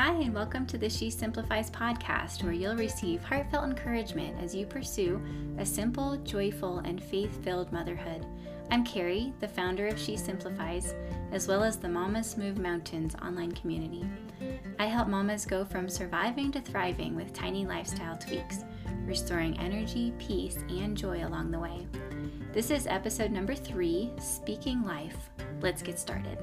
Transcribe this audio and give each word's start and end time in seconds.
Hi, 0.00 0.12
and 0.12 0.32
welcome 0.32 0.64
to 0.66 0.78
the 0.78 0.88
She 0.88 1.10
Simplifies 1.10 1.72
podcast, 1.72 2.44
where 2.44 2.52
you'll 2.52 2.76
receive 2.76 3.20
heartfelt 3.20 3.64
encouragement 3.64 4.40
as 4.40 4.54
you 4.54 4.64
pursue 4.64 5.20
a 5.58 5.66
simple, 5.66 6.16
joyful, 6.18 6.78
and 6.78 7.02
faith 7.02 7.42
filled 7.42 7.72
motherhood. 7.72 8.24
I'm 8.70 8.84
Carrie, 8.84 9.32
the 9.40 9.48
founder 9.48 9.88
of 9.88 9.98
She 9.98 10.16
Simplifies, 10.16 10.94
as 11.32 11.48
well 11.48 11.64
as 11.64 11.78
the 11.78 11.88
Mamas 11.88 12.36
Move 12.36 12.58
Mountains 12.58 13.16
online 13.20 13.50
community. 13.50 14.08
I 14.78 14.86
help 14.86 15.08
mamas 15.08 15.44
go 15.44 15.64
from 15.64 15.88
surviving 15.88 16.52
to 16.52 16.60
thriving 16.60 17.16
with 17.16 17.32
tiny 17.32 17.66
lifestyle 17.66 18.16
tweaks, 18.16 18.58
restoring 19.04 19.58
energy, 19.58 20.14
peace, 20.20 20.58
and 20.68 20.96
joy 20.96 21.26
along 21.26 21.50
the 21.50 21.58
way. 21.58 21.88
This 22.52 22.70
is 22.70 22.86
episode 22.86 23.32
number 23.32 23.56
three 23.56 24.12
Speaking 24.20 24.84
Life. 24.84 25.28
Let's 25.60 25.82
get 25.82 25.98
started. 25.98 26.38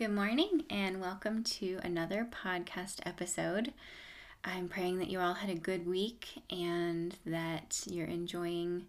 Good 0.00 0.14
morning, 0.14 0.64
and 0.70 0.98
welcome 0.98 1.44
to 1.44 1.78
another 1.82 2.26
podcast 2.32 3.00
episode. 3.04 3.74
I'm 4.42 4.66
praying 4.66 4.96
that 4.96 5.10
you 5.10 5.20
all 5.20 5.34
had 5.34 5.50
a 5.50 5.54
good 5.54 5.86
week 5.86 6.42
and 6.50 7.14
that 7.26 7.82
you're 7.84 8.06
enjoying 8.06 8.86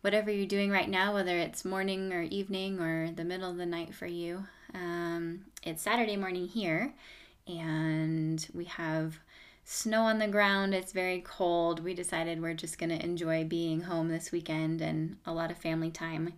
whatever 0.00 0.32
you're 0.32 0.48
doing 0.48 0.72
right 0.72 0.88
now, 0.88 1.14
whether 1.14 1.38
it's 1.38 1.64
morning 1.64 2.12
or 2.12 2.22
evening 2.22 2.80
or 2.80 3.12
the 3.12 3.22
middle 3.22 3.52
of 3.52 3.56
the 3.56 3.66
night 3.66 3.94
for 3.94 4.08
you. 4.08 4.44
Um, 4.74 5.44
it's 5.62 5.80
Saturday 5.80 6.16
morning 6.16 6.48
here, 6.48 6.92
and 7.46 8.44
we 8.52 8.64
have 8.64 9.20
snow 9.64 10.02
on 10.02 10.18
the 10.18 10.26
ground. 10.26 10.74
It's 10.74 10.90
very 10.90 11.20
cold. 11.20 11.84
We 11.84 11.94
decided 11.94 12.42
we're 12.42 12.54
just 12.54 12.78
going 12.78 12.90
to 12.90 13.04
enjoy 13.04 13.44
being 13.44 13.82
home 13.82 14.08
this 14.08 14.32
weekend 14.32 14.80
and 14.80 15.18
a 15.24 15.32
lot 15.32 15.52
of 15.52 15.58
family 15.58 15.92
time. 15.92 16.32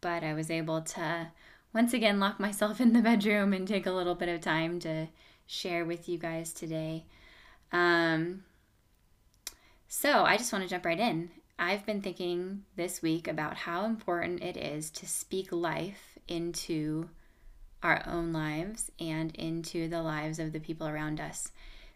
But 0.00 0.24
I 0.24 0.34
was 0.34 0.50
able 0.50 0.80
to 0.80 1.28
once 1.72 1.92
again 1.92 2.20
lock 2.20 2.40
myself 2.40 2.80
in 2.80 2.92
the 2.92 3.02
bedroom 3.02 3.52
and 3.52 3.66
take 3.66 3.86
a 3.86 3.92
little 3.92 4.14
bit 4.14 4.28
of 4.28 4.40
time 4.40 4.78
to 4.80 5.08
share 5.46 5.84
with 5.84 6.08
you 6.08 6.18
guys 6.18 6.52
today. 6.52 7.04
Um, 7.72 8.44
so 9.88 10.24
I 10.24 10.36
just 10.36 10.52
want 10.52 10.64
to 10.64 10.70
jump 10.70 10.84
right 10.84 10.98
in. 10.98 11.30
I've 11.58 11.86
been 11.86 12.02
thinking 12.02 12.64
this 12.76 13.00
week 13.00 13.28
about 13.28 13.56
how 13.56 13.86
important 13.86 14.42
it 14.42 14.56
is 14.56 14.90
to 14.90 15.06
speak 15.06 15.52
life 15.52 16.18
into 16.28 17.08
our 17.82 18.02
own 18.06 18.32
lives 18.32 18.90
and 18.98 19.34
into 19.36 19.88
the 19.88 20.02
lives 20.02 20.38
of 20.38 20.52
the 20.52 20.60
people 20.60 20.88
around 20.88 21.20
us 21.20 21.52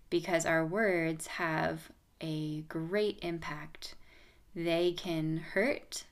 because 0.08 0.46
our 0.46 0.64
words 0.64 1.26
have 1.26 1.91
a 2.20 2.60
great 2.62 3.18
impact. 3.22 3.94
They 4.54 4.92
can 4.92 5.38
hurt 5.38 6.04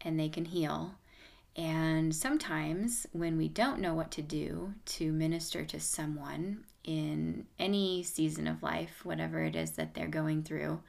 and 0.00 0.18
they 0.18 0.28
can 0.28 0.44
heal. 0.44 0.94
And 1.56 2.14
sometimes, 2.14 3.06
when 3.12 3.36
we 3.36 3.48
don't 3.48 3.80
know 3.80 3.94
what 3.94 4.10
to 4.12 4.22
do 4.22 4.72
to 4.86 5.12
minister 5.12 5.64
to 5.66 5.78
someone 5.78 6.64
in 6.84 7.46
any 7.58 8.02
season 8.02 8.46
of 8.46 8.62
life, 8.62 9.04
whatever 9.04 9.42
it 9.44 9.54
is 9.54 9.72
that 9.72 9.94
they're 9.94 10.08
going 10.08 10.44
through, 10.44 10.80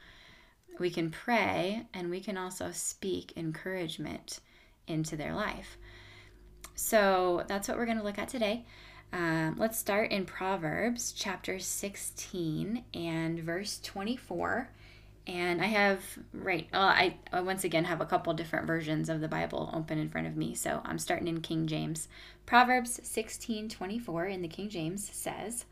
we 0.79 0.89
can 0.89 1.11
pray 1.11 1.85
and 1.93 2.09
we 2.09 2.19
can 2.19 2.37
also 2.37 2.71
speak 2.71 3.33
encouragement 3.35 4.39
into 4.87 5.17
their 5.17 5.35
life. 5.35 5.77
So 6.75 7.43
that's 7.47 7.67
what 7.67 7.77
we're 7.77 7.85
going 7.85 7.97
to 7.97 8.03
look 8.03 8.17
at 8.17 8.29
today. 8.29 8.65
Um, 9.11 9.55
let's 9.59 9.77
start 9.77 10.11
in 10.11 10.25
Proverbs 10.25 11.11
chapter 11.11 11.59
16 11.59 12.83
and 12.93 13.39
verse 13.39 13.79
24. 13.83 14.69
And 15.25 15.61
I 15.61 15.67
have, 15.67 16.03
right, 16.33 16.67
uh, 16.73 16.79
I, 16.79 17.17
I 17.31 17.41
once 17.41 17.63
again 17.63 17.85
have 17.85 18.01
a 18.01 18.05
couple 18.05 18.33
different 18.33 18.67
versions 18.67 19.07
of 19.07 19.21
the 19.21 19.29
Bible 19.29 19.69
open 19.73 19.97
in 19.97 20.09
front 20.09 20.27
of 20.27 20.35
me. 20.35 20.53
So 20.53 20.81
I'm 20.83 20.99
starting 20.99 21.27
in 21.27 21.39
King 21.39 21.65
James. 21.65 22.09
Proverbs 22.45 22.99
16 23.03 23.69
24 23.69 24.25
in 24.25 24.41
the 24.41 24.47
King 24.49 24.69
James 24.69 25.09
says, 25.09 25.65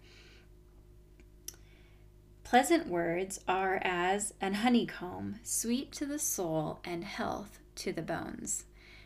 Pleasant 2.44 2.88
words 2.88 3.40
are 3.48 3.80
as 3.82 4.34
an 4.42 4.56
honeycomb, 4.56 5.40
sweet 5.44 5.92
to 5.94 6.06
the 6.06 6.20
soul 6.20 6.80
and 6.84 7.04
health 7.04 7.60
to 7.76 7.94
the 7.94 8.02
bones. 8.02 8.66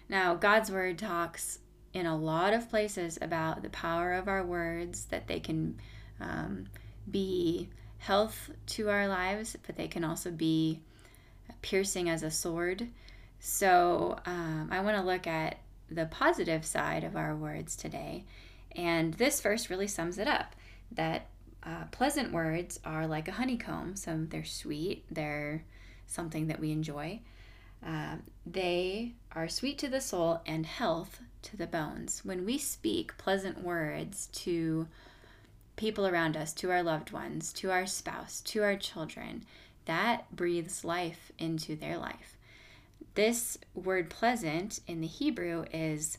Now, 0.09 0.35
God's 0.35 0.71
word 0.71 0.97
talks 0.97 1.59
in 1.93 2.05
a 2.05 2.17
lot 2.17 2.53
of 2.53 2.69
places 2.69 3.17
about 3.21 3.61
the 3.61 3.69
power 3.69 4.13
of 4.13 4.27
our 4.27 4.43
words, 4.43 5.05
that 5.05 5.27
they 5.27 5.39
can 5.39 5.79
um, 6.19 6.65
be 7.09 7.69
health 8.05 8.51
to 8.67 8.89
our 8.89 9.07
lives, 9.07 9.57
but 9.65 9.75
they 9.75 9.87
can 9.87 10.03
also 10.03 10.29
be 10.29 10.79
piercing 11.63 12.07
as 12.07 12.21
a 12.21 12.29
sword. 12.29 12.87
So 13.39 14.19
um, 14.27 14.69
I 14.71 14.81
want 14.81 14.97
to 14.97 15.03
look 15.03 15.25
at 15.25 15.57
the 15.89 16.05
positive 16.05 16.65
side 16.65 17.03
of 17.03 17.15
our 17.15 17.35
words 17.35 17.75
today. 17.75 18.25
And 18.75 19.15
this 19.15 19.41
verse 19.41 19.71
really 19.71 19.87
sums 19.87 20.19
it 20.19 20.27
up 20.27 20.55
that 20.91 21.29
uh, 21.63 21.85
pleasant 21.89 22.31
words 22.31 22.79
are 22.85 23.07
like 23.07 23.27
a 23.27 23.31
honeycomb. 23.31 23.95
So 23.95 24.25
they're 24.29 24.45
sweet, 24.45 25.05
they're 25.09 25.63
something 26.05 26.47
that 26.47 26.59
we 26.59 26.71
enjoy. 26.71 27.21
Uh, 27.83 28.17
they 28.45 29.13
are 29.31 29.47
sweet 29.47 29.79
to 29.79 29.87
the 29.87 30.01
soul 30.01 30.41
and 30.45 30.65
health 30.65 31.21
to 31.41 31.57
the 31.57 31.67
bones. 31.67 32.21
When 32.23 32.45
we 32.45 32.59
speak 32.59 33.17
pleasant 33.17 33.63
words 33.63 34.27
to 34.43 34.87
people 35.75 36.07
around 36.07 36.37
us, 36.37 36.53
to 36.53 36.71
our 36.71 36.83
loved 36.83 37.11
ones, 37.11 37.51
to 37.53 37.71
our 37.71 37.85
spouse, 37.85 38.41
to 38.41 38.63
our 38.63 38.75
children, 38.75 39.43
that 39.85 40.35
breathes 40.35 40.83
life 40.83 41.31
into 41.37 41.75
their 41.75 41.97
life. 41.97 42.37
This 43.13 43.57
word 43.73 44.09
pleasant 44.09 44.79
in 44.87 45.01
the 45.01 45.07
Hebrew 45.07 45.65
is 45.71 46.17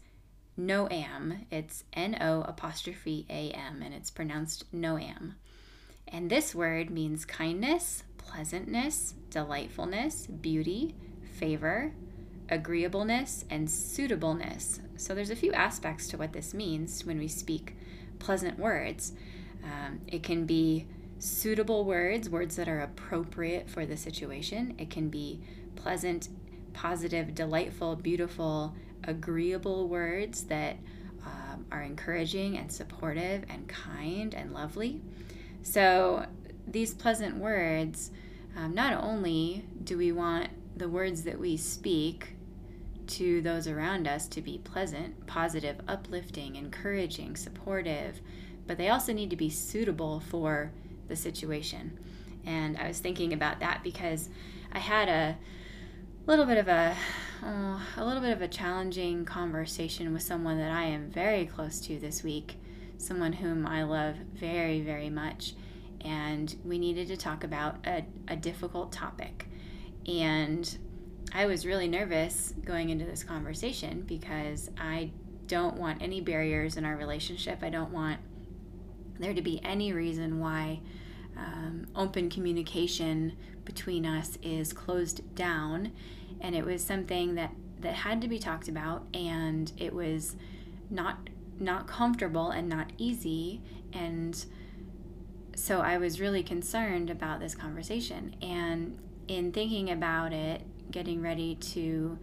noam. 0.59 1.45
It's 1.51 1.85
N 1.93 2.17
O 2.21 2.43
apostrophe 2.43 3.27
A 3.29 3.51
M, 3.51 3.83
and 3.83 3.93
it's 3.93 4.11
pronounced 4.11 4.73
noam. 4.75 5.35
And 6.09 6.31
this 6.31 6.55
word 6.55 6.89
means 6.89 7.25
kindness, 7.25 8.05
pleasantness, 8.19 9.15
delightfulness, 9.31 10.27
beauty, 10.27 10.95
favor, 11.39 11.93
agreeableness, 12.49 13.45
and 13.51 13.69
suitableness. 13.69 14.81
So 14.97 15.15
there's 15.15 15.31
a 15.31 15.37
few 15.37 15.53
aspects 15.53 16.07
to 16.09 16.17
what 16.17 16.33
this 16.33 16.55
means 16.55 17.05
when 17.05 17.19
we 17.19 17.29
speak 17.29 17.77
pleasant 18.19 18.59
words. 18.59 19.13
Um, 19.65 20.01
it 20.07 20.23
can 20.23 20.47
be 20.47 20.87
suitable 21.19 21.85
words, 21.85 22.29
words 22.29 22.57
that 22.57 22.69
are 22.69 22.81
appropriate 22.81 23.69
for 23.69 23.87
the 23.87 23.97
situation. 23.97 24.75
It 24.79 24.91
can 24.91 25.09
be 25.09 25.41
pleasant, 25.75 26.29
positive, 26.73 27.35
delightful, 27.35 27.97
beautiful, 27.97 28.75
agreeable 29.05 29.89
words 29.89 30.45
that 30.45 30.77
um, 31.25 31.67
are 31.73 31.83
encouraging 31.83 32.57
and 32.57 32.71
supportive 32.71 33.45
and 33.49 33.69
kind 33.69 34.35
and 34.35 34.53
lovely. 34.53 35.01
So, 35.63 36.27
these 36.69 36.95
pleasant 36.95 37.37
words, 37.37 38.11
um, 38.57 38.75
not 38.75 38.93
only 39.03 39.65
do 39.85 39.97
we 39.97 40.13
want 40.13 40.49
the 40.77 40.89
words 40.89 41.23
that 41.23 41.39
we 41.39 41.57
speak 41.57 42.37
to 43.07 43.41
those 43.41 43.69
around 43.69 44.09
us 44.09 44.27
to 44.29 44.43
be 44.43 44.59
pleasant, 44.59 45.27
positive, 45.27 45.81
uplifting, 45.87 46.57
encouraging, 46.57 47.37
supportive, 47.37 48.21
but 48.67 48.79
they 48.79 48.89
also 48.89 49.13
need 49.13 49.31
to 49.31 49.37
be 49.37 49.51
suitable 49.51 50.21
for 50.21 50.73
the 51.09 51.17
situation. 51.17 51.99
And 52.45 52.77
I 52.77 52.89
was 52.89 53.01
thinking 53.01 53.33
about 53.33 53.61
that 53.61 53.83
because 53.83 54.29
I 54.73 54.79
had 54.79 55.09
a 55.09 55.37
little 56.27 56.47
bit 56.47 56.59
of 56.59 56.69
a 56.69 56.97
oh, 57.45 57.83
a 57.97 58.05
little 58.05 58.23
bit 58.23 58.33
of 58.33 58.43
a 58.43 58.49
challenging 58.49 59.25
conversation 59.25 60.13
with 60.13 60.23
someone 60.23 60.59
that 60.59 60.71
I 60.71 60.85
am 60.85 61.11
very 61.11 61.47
close 61.47 61.81
to 61.83 61.99
this 61.99 62.23
week, 62.23 62.57
someone 62.99 63.33
whom 63.33 63.67
I 63.67 63.83
love 63.85 64.17
very 64.35 64.81
very 64.81 65.11
much, 65.11 65.55
and 66.01 66.55
we 66.65 66.79
needed 66.79 67.09
to 67.09 67.17
talk 67.17 67.45
about 67.45 67.87
a, 67.87 68.05
a 68.29 68.37
difficult 68.37 68.93
topic. 68.93 69.49
And 70.07 70.79
I 71.33 71.47
was 71.47 71.67
really 71.67 71.89
nervous 71.89 72.55
going 72.65 72.91
into 72.91 73.05
this 73.05 73.25
conversation 73.25 74.03
because 74.03 74.71
I 74.79 75.11
don't 75.49 75.77
want 75.77 76.03
any 76.03 76.21
barriers 76.21 76.77
in 76.77 76.85
our 76.85 76.97
relationship. 76.97 77.63
I 77.63 77.71
don't 77.71 77.93
want 77.93 78.21
there 79.19 79.35
to 79.35 79.43
be 79.43 79.61
any 79.65 79.93
reason 79.93 80.41
why 80.41 80.81
um, 81.37 81.87
open 81.95 82.31
communication 82.31 83.33
between 83.65 84.07
us 84.07 84.39
is 84.43 84.73
closed 84.73 85.35
down. 85.35 85.93
And 86.41 86.55
it 86.55 86.65
was 86.65 86.83
something 86.83 87.35
that, 87.35 87.53
that 87.81 87.95
had 87.95 88.21
to 88.23 88.29
be 88.29 88.39
talked 88.39 88.69
about, 88.69 89.07
and 89.15 89.73
it 89.77 89.93
was 89.93 90.37
not 90.91 91.29
not 91.59 91.87
comfortable 91.87 92.51
and 92.51 92.69
not 92.69 92.93
easy. 92.99 93.63
And 93.93 94.45
so 95.55 95.81
I 95.81 95.97
was 95.97 96.21
really 96.21 96.43
concerned 96.43 97.09
about 97.09 97.41
this 97.41 97.55
conversation. 97.55 98.37
And 98.43 98.99
in 99.27 99.53
thinking 99.53 99.91
about 99.91 100.35
it, 100.35 100.63
getting 100.91 101.23
ready 101.23 101.55
to 101.55 102.19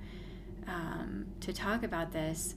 um, 0.68 1.26
to 1.42 1.52
talk 1.52 1.84
about 1.84 2.14
this, 2.14 2.56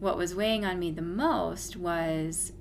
what 0.00 0.16
was 0.16 0.34
weighing 0.34 0.64
on 0.64 0.78
me 0.78 0.90
the 0.90 1.02
most 1.02 1.76
was 1.76 2.52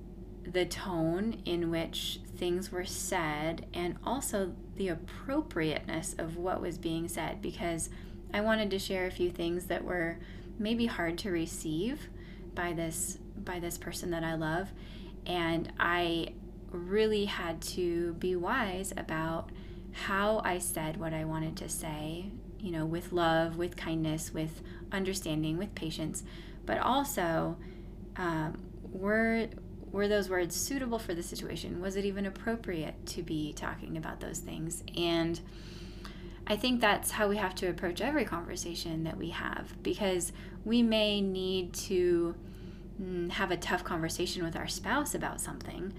the 0.52 0.66
tone 0.66 1.42
in 1.46 1.70
which 1.70 2.20
things 2.38 2.72
were 2.72 2.86
said 2.86 3.66
and 3.74 3.98
also 4.06 4.54
the 4.76 4.88
appropriateness 4.88 6.16
of 6.18 6.38
what 6.38 6.62
was 6.62 6.78
being 6.78 7.08
said 7.08 7.42
because 7.42 7.90
I 8.34 8.42
wanted 8.42 8.70
to 8.72 8.80
share 8.80 9.06
a 9.06 9.12
few 9.12 9.30
things 9.30 9.66
that 9.66 9.84
were 9.84 10.18
maybe 10.60 10.86
hard 10.86 11.18
to 11.20 11.32
receive 11.32 12.10
by 12.54 12.74
this 12.74 13.20
by 13.44 13.60
this 13.60 13.78
person 13.78 14.10
that 14.12 14.24
I 14.24 14.34
love, 14.34 14.70
and 15.26 15.72
I 15.80 16.34
really 16.72 17.26
had 17.26 17.62
to 17.62 18.14
be 18.14 18.36
wise 18.36 18.94
about 18.98 19.52
how 19.92 20.42
I 20.44 20.58
said 20.58 20.98
what 20.98 21.14
I 21.14 21.24
wanted 21.24 21.56
to 21.58 21.70
say, 21.70 22.32
you 22.60 22.72
know, 22.72 22.86
with 22.86 23.14
love, 23.14 23.58
with 23.58 23.78
kindness, 23.78 24.34
with 24.34 24.62
understanding, 24.92 25.58
with 25.58 25.74
patience, 25.76 26.24
but 26.66 26.80
also 26.80 27.58
um, 28.18 28.60
were 28.92 29.48
were 29.92 30.08
those 30.08 30.30
words 30.30 30.56
suitable 30.56 31.00
for 31.00 31.14
the 31.14 31.24
situation? 31.24 31.82
Was 31.82 31.96
it 31.96 32.06
even 32.06 32.26
appropriate 32.26 33.06
to 33.08 33.24
be 33.24 33.54
talking 33.54 33.98
about 33.98 34.20
those 34.20 34.40
things? 34.40 34.84
And 34.98 35.40
I 36.46 36.56
think 36.56 36.80
that's 36.80 37.12
how 37.12 37.28
we 37.28 37.38
have 37.38 37.56
to 37.56 37.68
approach 37.68 38.00
every 38.02 38.26
conversation 38.26 39.04
that 39.04 39.18
we 39.18 39.30
have 39.30 39.82
because 39.84 40.32
we 40.64 40.82
may 40.82 41.20
need 41.20 41.74
to 41.74 42.36
mm, 43.02 43.30
have 43.32 43.52
a 43.52 43.58
tough 43.58 43.84
conversation 43.84 44.44
with 44.44 44.56
our 44.56 44.68
spouse 44.68 45.14
about 45.14 45.42
something. 45.42 45.94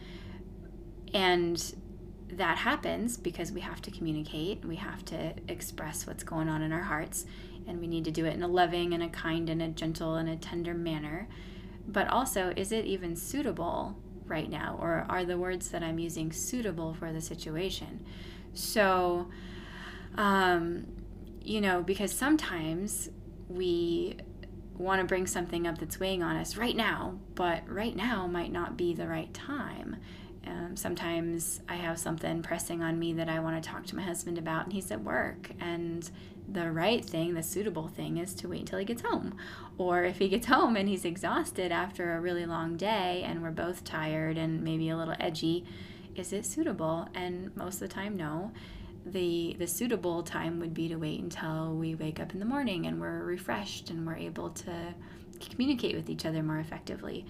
And 1.12 1.74
that 2.30 2.58
happens 2.58 3.16
because 3.16 3.52
we 3.52 3.60
have 3.60 3.80
to 3.82 3.90
communicate, 3.90 4.64
we 4.64 4.76
have 4.76 5.04
to 5.06 5.34
express 5.48 6.06
what's 6.06 6.22
going 6.22 6.48
on 6.48 6.62
in 6.62 6.72
our 6.72 6.82
hearts, 6.82 7.26
and 7.66 7.80
we 7.80 7.86
need 7.86 8.04
to 8.04 8.10
do 8.10 8.24
it 8.24 8.34
in 8.34 8.42
a 8.42 8.48
loving 8.48 8.94
and 8.94 9.02
a 9.02 9.08
kind 9.08 9.48
and 9.48 9.60
a 9.60 9.68
gentle 9.68 10.14
and 10.16 10.28
a 10.28 10.36
tender 10.36 10.74
manner. 10.74 11.28
But 11.88 12.06
also, 12.08 12.52
is 12.54 12.70
it 12.70 12.84
even 12.84 13.16
suitable 13.16 13.96
right 14.26 14.48
now? 14.48 14.78
Or 14.80 15.06
are 15.08 15.24
the 15.24 15.38
words 15.38 15.70
that 15.70 15.82
I'm 15.82 15.98
using 15.98 16.30
suitable 16.32 16.92
for 16.92 17.12
the 17.12 17.20
situation? 17.20 18.04
So, 18.52 19.28
um, 20.16 20.86
you 21.40 21.62
know, 21.62 21.82
because 21.82 22.12
sometimes 22.12 23.08
we 23.48 24.18
want 24.76 25.00
to 25.00 25.06
bring 25.06 25.26
something 25.26 25.66
up 25.66 25.78
that's 25.78 25.98
weighing 25.98 26.22
on 26.22 26.36
us 26.36 26.56
right 26.56 26.76
now, 26.76 27.18
but 27.34 27.68
right 27.68 27.96
now 27.96 28.26
might 28.26 28.52
not 28.52 28.76
be 28.76 28.94
the 28.94 29.08
right 29.08 29.32
time. 29.32 29.96
Um, 30.48 30.76
sometimes 30.76 31.60
I 31.68 31.76
have 31.76 31.98
something 31.98 32.42
pressing 32.42 32.82
on 32.82 32.98
me 32.98 33.12
that 33.14 33.28
I 33.28 33.40
want 33.40 33.62
to 33.62 33.68
talk 33.68 33.84
to 33.86 33.96
my 33.96 34.02
husband 34.02 34.38
about, 34.38 34.64
and 34.64 34.72
he's 34.72 34.90
at 34.90 35.02
work. 35.02 35.50
And 35.60 36.08
the 36.50 36.70
right 36.72 37.04
thing, 37.04 37.34
the 37.34 37.42
suitable 37.42 37.88
thing, 37.88 38.16
is 38.16 38.34
to 38.36 38.48
wait 38.48 38.60
until 38.60 38.78
he 38.78 38.84
gets 38.84 39.02
home. 39.02 39.36
Or 39.76 40.04
if 40.04 40.18
he 40.18 40.28
gets 40.28 40.46
home 40.54 40.76
and 40.76 40.88
he's 40.88 41.04
exhausted 41.04 41.70
after 41.70 42.14
a 42.14 42.20
really 42.20 42.46
long 42.46 42.76
day 42.76 43.22
and 43.26 43.42
we're 43.42 43.50
both 43.50 43.84
tired 43.84 44.38
and 44.38 44.62
maybe 44.62 44.88
a 44.88 44.96
little 44.96 45.14
edgy, 45.20 45.64
is 46.14 46.32
it 46.32 46.46
suitable? 46.46 47.08
And 47.14 47.54
most 47.56 47.74
of 47.74 47.80
the 47.80 47.88
time, 47.88 48.16
no. 48.16 48.52
The, 49.04 49.56
the 49.58 49.66
suitable 49.66 50.22
time 50.22 50.60
would 50.60 50.74
be 50.74 50.88
to 50.88 50.96
wait 50.96 51.20
until 51.20 51.74
we 51.74 51.94
wake 51.94 52.20
up 52.20 52.32
in 52.32 52.40
the 52.40 52.44
morning 52.44 52.86
and 52.86 53.00
we're 53.00 53.24
refreshed 53.24 53.90
and 53.90 54.06
we're 54.06 54.16
able 54.16 54.50
to 54.50 54.94
communicate 55.50 55.94
with 55.94 56.10
each 56.10 56.26
other 56.26 56.42
more 56.42 56.58
effectively. 56.58 57.24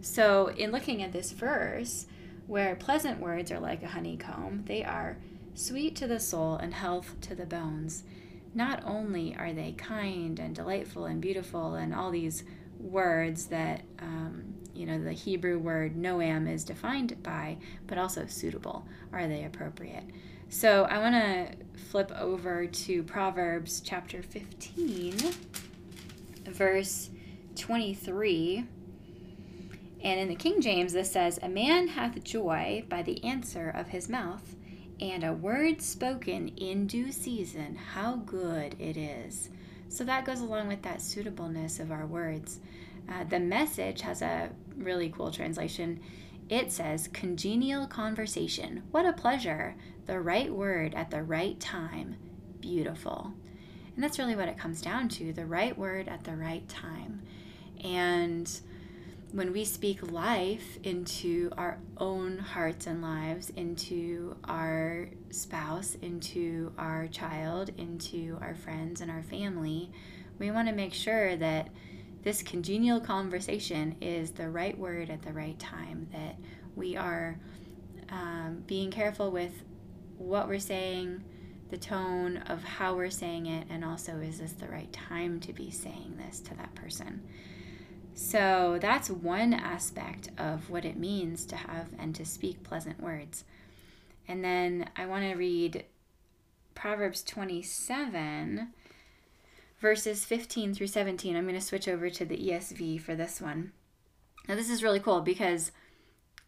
So, 0.00 0.48
in 0.48 0.70
looking 0.70 1.02
at 1.02 1.12
this 1.12 1.32
verse, 1.32 2.06
where 2.46 2.76
pleasant 2.76 3.20
words 3.20 3.50
are 3.50 3.60
like 3.60 3.82
a 3.82 3.88
honeycomb, 3.88 4.64
they 4.66 4.84
are 4.84 5.18
sweet 5.54 5.96
to 5.96 6.06
the 6.06 6.20
soul 6.20 6.56
and 6.56 6.74
health 6.74 7.14
to 7.22 7.34
the 7.34 7.46
bones. 7.46 8.04
Not 8.54 8.82
only 8.84 9.34
are 9.36 9.52
they 9.52 9.72
kind 9.72 10.38
and 10.38 10.54
delightful 10.54 11.06
and 11.06 11.20
beautiful 11.20 11.74
and 11.74 11.94
all 11.94 12.10
these 12.10 12.44
words 12.78 13.46
that 13.46 13.82
um, 14.00 14.54
you 14.74 14.86
know 14.86 15.02
the 15.02 15.12
Hebrew 15.12 15.58
word 15.58 15.96
noam 15.96 16.52
is 16.52 16.64
defined 16.64 17.22
by, 17.22 17.56
but 17.86 17.98
also 17.98 18.26
suitable. 18.26 18.86
Are 19.12 19.26
they 19.26 19.44
appropriate? 19.44 20.04
So 20.48 20.84
I 20.84 20.98
want 20.98 21.14
to 21.14 21.80
flip 21.90 22.12
over 22.18 22.66
to 22.66 23.02
Proverbs 23.02 23.80
chapter 23.80 24.22
15, 24.22 25.16
verse 26.46 27.10
23 27.56 28.64
and 30.04 30.20
in 30.20 30.28
the 30.28 30.34
King 30.34 30.60
James, 30.60 30.92
this 30.92 31.10
says, 31.10 31.40
A 31.42 31.48
man 31.48 31.88
hath 31.88 32.22
joy 32.22 32.84
by 32.90 33.02
the 33.02 33.24
answer 33.24 33.70
of 33.70 33.88
his 33.88 34.06
mouth, 34.06 34.54
and 35.00 35.24
a 35.24 35.32
word 35.32 35.80
spoken 35.80 36.48
in 36.48 36.86
due 36.86 37.10
season, 37.10 37.74
how 37.74 38.16
good 38.16 38.76
it 38.78 38.98
is. 38.98 39.48
So 39.88 40.04
that 40.04 40.26
goes 40.26 40.40
along 40.40 40.68
with 40.68 40.82
that 40.82 41.00
suitableness 41.00 41.80
of 41.80 41.90
our 41.90 42.04
words. 42.04 42.60
Uh, 43.08 43.24
the 43.24 43.40
message 43.40 44.02
has 44.02 44.20
a 44.20 44.50
really 44.76 45.08
cool 45.08 45.30
translation. 45.30 46.00
It 46.50 46.70
says, 46.70 47.08
Congenial 47.08 47.86
conversation. 47.86 48.82
What 48.90 49.06
a 49.06 49.12
pleasure. 49.14 49.74
The 50.04 50.20
right 50.20 50.52
word 50.52 50.94
at 50.94 51.10
the 51.10 51.22
right 51.22 51.58
time. 51.58 52.16
Beautiful. 52.60 53.32
And 53.94 54.04
that's 54.04 54.18
really 54.18 54.36
what 54.36 54.48
it 54.48 54.58
comes 54.58 54.82
down 54.82 55.08
to 55.10 55.32
the 55.32 55.46
right 55.46 55.76
word 55.78 56.08
at 56.08 56.24
the 56.24 56.36
right 56.36 56.68
time. 56.68 57.22
And 57.82 58.50
when 59.34 59.52
we 59.52 59.64
speak 59.64 60.12
life 60.12 60.78
into 60.84 61.50
our 61.58 61.76
own 61.96 62.38
hearts 62.38 62.86
and 62.86 63.02
lives, 63.02 63.50
into 63.56 64.36
our 64.44 65.08
spouse, 65.30 65.96
into 66.02 66.72
our 66.78 67.08
child, 67.08 67.68
into 67.76 68.38
our 68.40 68.54
friends 68.54 69.00
and 69.00 69.10
our 69.10 69.24
family, 69.24 69.90
we 70.38 70.52
want 70.52 70.68
to 70.68 70.74
make 70.74 70.94
sure 70.94 71.34
that 71.34 71.68
this 72.22 72.44
congenial 72.44 73.00
conversation 73.00 73.96
is 74.00 74.30
the 74.30 74.48
right 74.48 74.78
word 74.78 75.10
at 75.10 75.22
the 75.22 75.32
right 75.32 75.58
time, 75.58 76.06
that 76.12 76.38
we 76.76 76.96
are 76.96 77.36
um, 78.10 78.62
being 78.68 78.92
careful 78.92 79.32
with 79.32 79.64
what 80.16 80.46
we're 80.46 80.60
saying, 80.60 81.24
the 81.70 81.76
tone 81.76 82.36
of 82.46 82.62
how 82.62 82.94
we're 82.94 83.10
saying 83.10 83.46
it, 83.46 83.66
and 83.68 83.84
also 83.84 84.12
is 84.18 84.38
this 84.38 84.52
the 84.52 84.68
right 84.68 84.92
time 84.92 85.40
to 85.40 85.52
be 85.52 85.72
saying 85.72 86.14
this 86.24 86.38
to 86.38 86.54
that 86.54 86.72
person. 86.76 87.20
So 88.14 88.78
that's 88.80 89.10
one 89.10 89.52
aspect 89.52 90.28
of 90.38 90.70
what 90.70 90.84
it 90.84 90.96
means 90.96 91.44
to 91.46 91.56
have 91.56 91.88
and 91.98 92.14
to 92.14 92.24
speak 92.24 92.62
pleasant 92.62 93.00
words. 93.00 93.44
And 94.28 94.44
then 94.44 94.88
I 94.96 95.06
want 95.06 95.24
to 95.24 95.34
read 95.34 95.84
Proverbs 96.74 97.22
27, 97.22 98.68
verses 99.80 100.24
15 100.24 100.74
through 100.74 100.86
17. 100.86 101.36
I'm 101.36 101.44
going 101.44 101.54
to 101.54 101.60
switch 101.60 101.88
over 101.88 102.08
to 102.08 102.24
the 102.24 102.38
ESV 102.38 103.00
for 103.00 103.14
this 103.14 103.40
one. 103.40 103.72
Now, 104.48 104.54
this 104.54 104.70
is 104.70 104.82
really 104.82 105.00
cool 105.00 105.20
because 105.20 105.72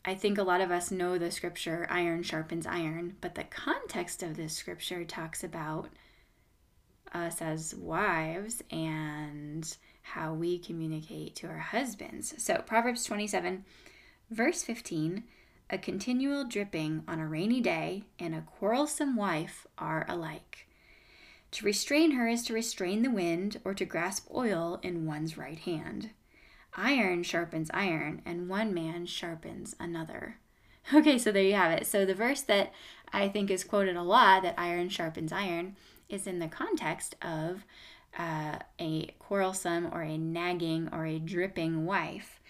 I 0.04 0.14
think 0.14 0.38
a 0.38 0.44
lot 0.44 0.60
of 0.60 0.70
us 0.70 0.92
know 0.92 1.18
the 1.18 1.32
scripture, 1.32 1.86
iron 1.90 2.22
sharpens 2.22 2.66
iron, 2.66 3.16
but 3.20 3.34
the 3.34 3.44
context 3.44 4.22
of 4.22 4.36
this 4.36 4.54
scripture 4.54 5.04
talks 5.04 5.42
about 5.42 5.88
us 7.12 7.40
as 7.40 7.74
wives 7.74 8.62
and 8.70 9.76
how 10.02 10.32
we 10.32 10.58
communicate 10.58 11.34
to 11.36 11.48
our 11.48 11.58
husbands. 11.58 12.34
So, 12.38 12.62
Proverbs 12.66 13.04
27, 13.04 13.64
verse 14.30 14.62
15 14.62 15.24
A 15.70 15.78
continual 15.78 16.44
dripping 16.44 17.02
on 17.08 17.18
a 17.18 17.26
rainy 17.26 17.60
day 17.60 18.04
and 18.18 18.34
a 18.34 18.42
quarrelsome 18.42 19.16
wife 19.16 19.66
are 19.78 20.06
alike. 20.08 20.66
To 21.52 21.64
restrain 21.64 22.12
her 22.12 22.28
is 22.28 22.42
to 22.44 22.52
restrain 22.52 23.02
the 23.02 23.10
wind 23.10 23.60
or 23.64 23.74
to 23.74 23.84
grasp 23.84 24.28
oil 24.34 24.78
in 24.82 25.06
one's 25.06 25.38
right 25.38 25.58
hand. 25.58 26.10
Iron 26.76 27.22
sharpens 27.22 27.70
iron, 27.72 28.20
and 28.26 28.48
one 28.48 28.74
man 28.74 29.06
sharpens 29.06 29.74
another. 29.80 30.36
Okay, 30.94 31.18
so 31.18 31.32
there 31.32 31.42
you 31.42 31.54
have 31.54 31.72
it. 31.72 31.84
So, 31.84 32.04
the 32.04 32.14
verse 32.14 32.42
that 32.42 32.72
I 33.12 33.28
think 33.28 33.50
is 33.50 33.64
quoted 33.64 33.96
a 33.96 34.02
lot 34.02 34.44
that 34.44 34.54
iron 34.56 34.88
sharpens 34.88 35.32
iron 35.32 35.74
is 36.08 36.26
in 36.26 36.38
the 36.38 36.48
context 36.48 37.16
of 37.22 37.64
uh, 38.18 38.58
a 38.80 39.14
quarrelsome 39.18 39.88
or 39.92 40.02
a 40.02 40.16
nagging 40.16 40.88
or 40.92 41.06
a 41.06 41.18
dripping 41.18 41.84
wife. 41.84 42.40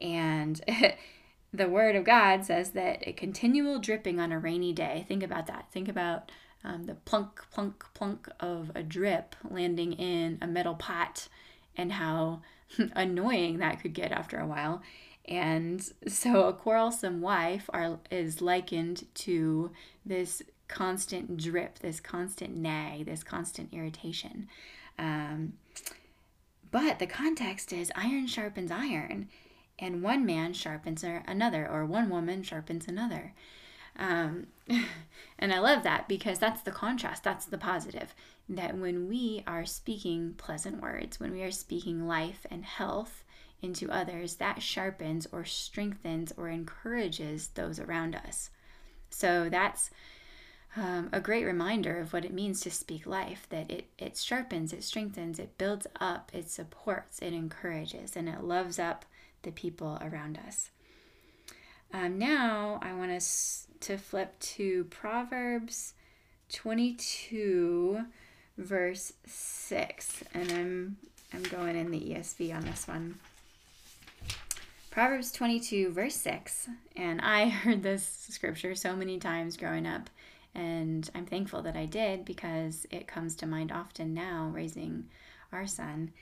And 0.00 0.60
the 1.52 1.68
Word 1.68 1.96
of 1.96 2.04
God 2.04 2.44
says 2.44 2.70
that 2.70 3.06
a 3.06 3.12
continual 3.12 3.78
dripping 3.78 4.18
on 4.18 4.32
a 4.32 4.38
rainy 4.38 4.72
day, 4.72 5.04
think 5.06 5.22
about 5.22 5.46
that. 5.46 5.66
Think 5.70 5.88
about 5.88 6.30
um, 6.64 6.84
the 6.84 6.94
plunk, 6.94 7.42
plunk, 7.52 7.84
plunk 7.94 8.28
of 8.40 8.70
a 8.74 8.82
drip 8.82 9.36
landing 9.48 9.92
in 9.92 10.38
a 10.40 10.46
metal 10.46 10.74
pot 10.74 11.28
and 11.76 11.92
how 11.92 12.42
annoying 12.94 13.58
that 13.58 13.80
could 13.80 13.92
get 13.92 14.12
after 14.12 14.38
a 14.38 14.46
while. 14.46 14.82
And 15.26 15.88
so 16.08 16.48
a 16.48 16.52
quarrelsome 16.52 17.20
wife 17.20 17.70
are, 17.72 18.00
is 18.10 18.42
likened 18.42 19.06
to 19.14 19.70
this 20.04 20.42
constant 20.72 21.36
drip, 21.36 21.78
this 21.80 22.00
constant 22.00 22.56
nag, 22.56 23.04
this 23.04 23.22
constant 23.22 23.72
irritation. 23.72 24.48
Um, 24.98 25.52
but 26.70 26.98
the 26.98 27.06
context 27.06 27.72
is 27.72 27.92
iron 27.94 28.26
sharpens 28.26 28.70
iron, 28.70 29.28
and 29.78 30.02
one 30.02 30.24
man 30.24 30.54
sharpens 30.54 31.04
another, 31.04 31.68
or 31.68 31.84
one 31.84 32.08
woman 32.08 32.42
sharpens 32.42 32.88
another. 32.88 33.34
Um, 33.98 34.46
and 35.38 35.52
I 35.52 35.58
love 35.58 35.82
that 35.82 36.08
because 36.08 36.38
that's 36.38 36.62
the 36.62 36.70
contrast, 36.70 37.22
that's 37.22 37.44
the 37.44 37.58
positive. 37.58 38.14
That 38.48 38.78
when 38.78 39.08
we 39.08 39.44
are 39.46 39.66
speaking 39.66 40.34
pleasant 40.38 40.80
words, 40.80 41.20
when 41.20 41.32
we 41.32 41.42
are 41.42 41.50
speaking 41.50 42.08
life 42.08 42.46
and 42.50 42.64
health 42.64 43.24
into 43.60 43.90
others, 43.90 44.36
that 44.36 44.62
sharpens 44.62 45.26
or 45.30 45.44
strengthens 45.44 46.32
or 46.38 46.48
encourages 46.48 47.48
those 47.48 47.78
around 47.78 48.14
us. 48.14 48.48
So 49.10 49.48
that's 49.50 49.90
um, 50.76 51.10
a 51.12 51.20
great 51.20 51.44
reminder 51.44 51.98
of 52.00 52.12
what 52.12 52.24
it 52.24 52.32
means 52.32 52.60
to 52.60 52.70
speak 52.70 53.06
life 53.06 53.46
that 53.50 53.70
it, 53.70 53.86
it 53.98 54.16
sharpens, 54.16 54.72
it 54.72 54.82
strengthens, 54.82 55.38
it 55.38 55.58
builds 55.58 55.86
up, 56.00 56.30
it 56.32 56.50
supports, 56.50 57.18
it 57.18 57.34
encourages, 57.34 58.16
and 58.16 58.28
it 58.28 58.42
loves 58.42 58.78
up 58.78 59.04
the 59.42 59.50
people 59.52 59.98
around 60.00 60.38
us. 60.46 60.70
Um, 61.92 62.18
now 62.18 62.78
I 62.80 62.94
want 62.94 63.10
us 63.10 63.66
to 63.80 63.98
flip 63.98 64.38
to 64.40 64.84
Proverbs 64.84 65.92
22, 66.52 68.04
verse 68.56 69.12
6. 69.26 70.24
And 70.32 70.52
I'm, 70.52 70.96
I'm 71.34 71.42
going 71.42 71.76
in 71.76 71.90
the 71.90 72.00
ESV 72.00 72.54
on 72.54 72.64
this 72.64 72.88
one. 72.88 73.18
Proverbs 74.90 75.32
22, 75.32 75.90
verse 75.90 76.16
6. 76.16 76.68
And 76.96 77.20
I 77.20 77.48
heard 77.50 77.82
this 77.82 78.26
scripture 78.30 78.74
so 78.74 78.96
many 78.96 79.18
times 79.18 79.56
growing 79.56 79.86
up, 79.86 80.08
and 80.54 81.08
I'm 81.14 81.26
thankful 81.26 81.62
that 81.62 81.76
I 81.76 81.86
did 81.86 82.24
because 82.24 82.86
it 82.90 83.06
comes 83.06 83.36
to 83.36 83.46
mind 83.46 83.72
often 83.72 84.12
now, 84.12 84.50
raising 84.52 85.08
our 85.50 85.66
son. 85.66 86.12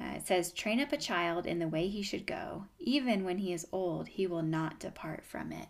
Uh, 0.00 0.16
it 0.16 0.26
says, 0.26 0.52
Train 0.52 0.80
up 0.80 0.92
a 0.92 0.96
child 0.96 1.46
in 1.46 1.58
the 1.58 1.68
way 1.68 1.88
he 1.88 2.02
should 2.02 2.26
go. 2.26 2.66
Even 2.78 3.24
when 3.24 3.38
he 3.38 3.52
is 3.52 3.66
old, 3.72 4.08
he 4.08 4.26
will 4.26 4.42
not 4.42 4.80
depart 4.80 5.24
from 5.24 5.52
it. 5.52 5.68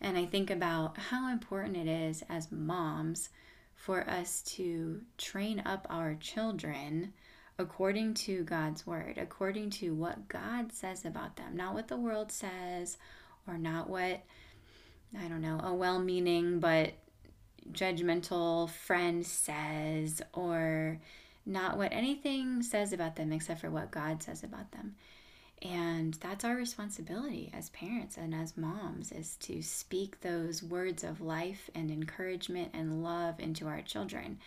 And 0.00 0.16
I 0.16 0.26
think 0.26 0.50
about 0.50 0.96
how 0.96 1.30
important 1.32 1.76
it 1.76 1.88
is 1.88 2.22
as 2.28 2.52
moms 2.52 3.30
for 3.74 4.08
us 4.08 4.42
to 4.42 5.00
train 5.16 5.62
up 5.64 5.86
our 5.90 6.14
children 6.14 7.12
according 7.58 8.14
to 8.14 8.44
God's 8.44 8.86
word, 8.86 9.18
according 9.18 9.70
to 9.70 9.94
what 9.94 10.28
God 10.28 10.72
says 10.72 11.04
about 11.04 11.36
them, 11.36 11.56
not 11.56 11.74
what 11.74 11.88
the 11.88 11.96
world 11.96 12.30
says 12.30 12.98
or 13.46 13.58
not 13.58 13.90
what, 13.90 14.22
I 15.16 15.28
don't 15.28 15.40
know, 15.40 15.60
a 15.62 15.74
well 15.74 15.98
meaning 15.98 16.60
but 16.60 16.94
judgmental 17.72 18.68
friend 18.70 19.26
says 19.26 20.22
or 20.32 20.98
not 21.44 21.76
what 21.76 21.92
anything 21.92 22.62
says 22.62 22.92
about 22.92 23.16
them 23.16 23.32
except 23.32 23.60
for 23.60 23.70
what 23.70 23.90
God 23.90 24.22
says 24.22 24.42
about 24.42 24.72
them. 24.72 24.96
And 25.60 26.14
that's 26.14 26.44
our 26.44 26.54
responsibility 26.54 27.50
as 27.52 27.70
parents 27.70 28.16
and 28.16 28.34
as 28.34 28.56
moms 28.56 29.10
is 29.10 29.36
to 29.40 29.60
speak 29.62 30.20
those 30.20 30.62
words 30.62 31.02
of 31.02 31.20
life 31.20 31.68
and 31.74 31.90
encouragement 31.90 32.70
and 32.74 33.02
love 33.02 33.40
into 33.40 33.66
our 33.66 33.82
children. 33.82 34.38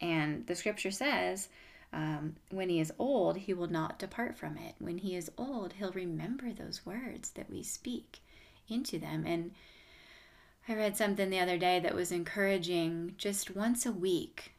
And 0.00 0.46
the 0.46 0.54
scripture 0.54 0.92
says, 0.92 1.48
um, 1.92 2.36
when 2.50 2.68
he 2.68 2.78
is 2.78 2.92
old, 2.98 3.36
he 3.36 3.54
will 3.54 3.68
not 3.68 3.98
depart 3.98 4.36
from 4.36 4.56
it. 4.58 4.74
When 4.78 4.98
he 4.98 5.16
is 5.16 5.30
old, 5.38 5.72
he'll 5.74 5.92
remember 5.92 6.52
those 6.52 6.84
words 6.84 7.30
that 7.30 7.50
we 7.50 7.62
speak 7.62 8.18
into 8.68 8.98
them. 8.98 9.24
And 9.26 9.52
I 10.66 10.74
read 10.74 10.96
something 10.96 11.28
the 11.28 11.40
other 11.40 11.58
day 11.58 11.78
that 11.80 11.94
was 11.94 12.10
encouraging 12.10 13.14
just 13.18 13.54
once 13.54 13.84
a 13.84 13.92
week, 13.92 14.52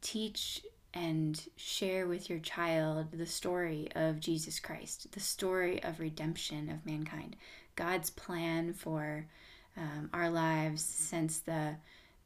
teach 0.00 0.62
and 0.92 1.40
share 1.54 2.08
with 2.08 2.28
your 2.28 2.40
child 2.40 3.12
the 3.12 3.26
story 3.26 3.88
of 3.94 4.18
Jesus 4.18 4.58
Christ, 4.58 5.12
the 5.12 5.20
story 5.20 5.80
of 5.84 6.00
redemption 6.00 6.68
of 6.68 6.84
mankind, 6.84 7.36
God's 7.76 8.10
plan 8.10 8.72
for 8.72 9.28
um, 9.76 10.10
our 10.12 10.30
lives 10.30 10.82
since 10.82 11.38
the 11.38 11.76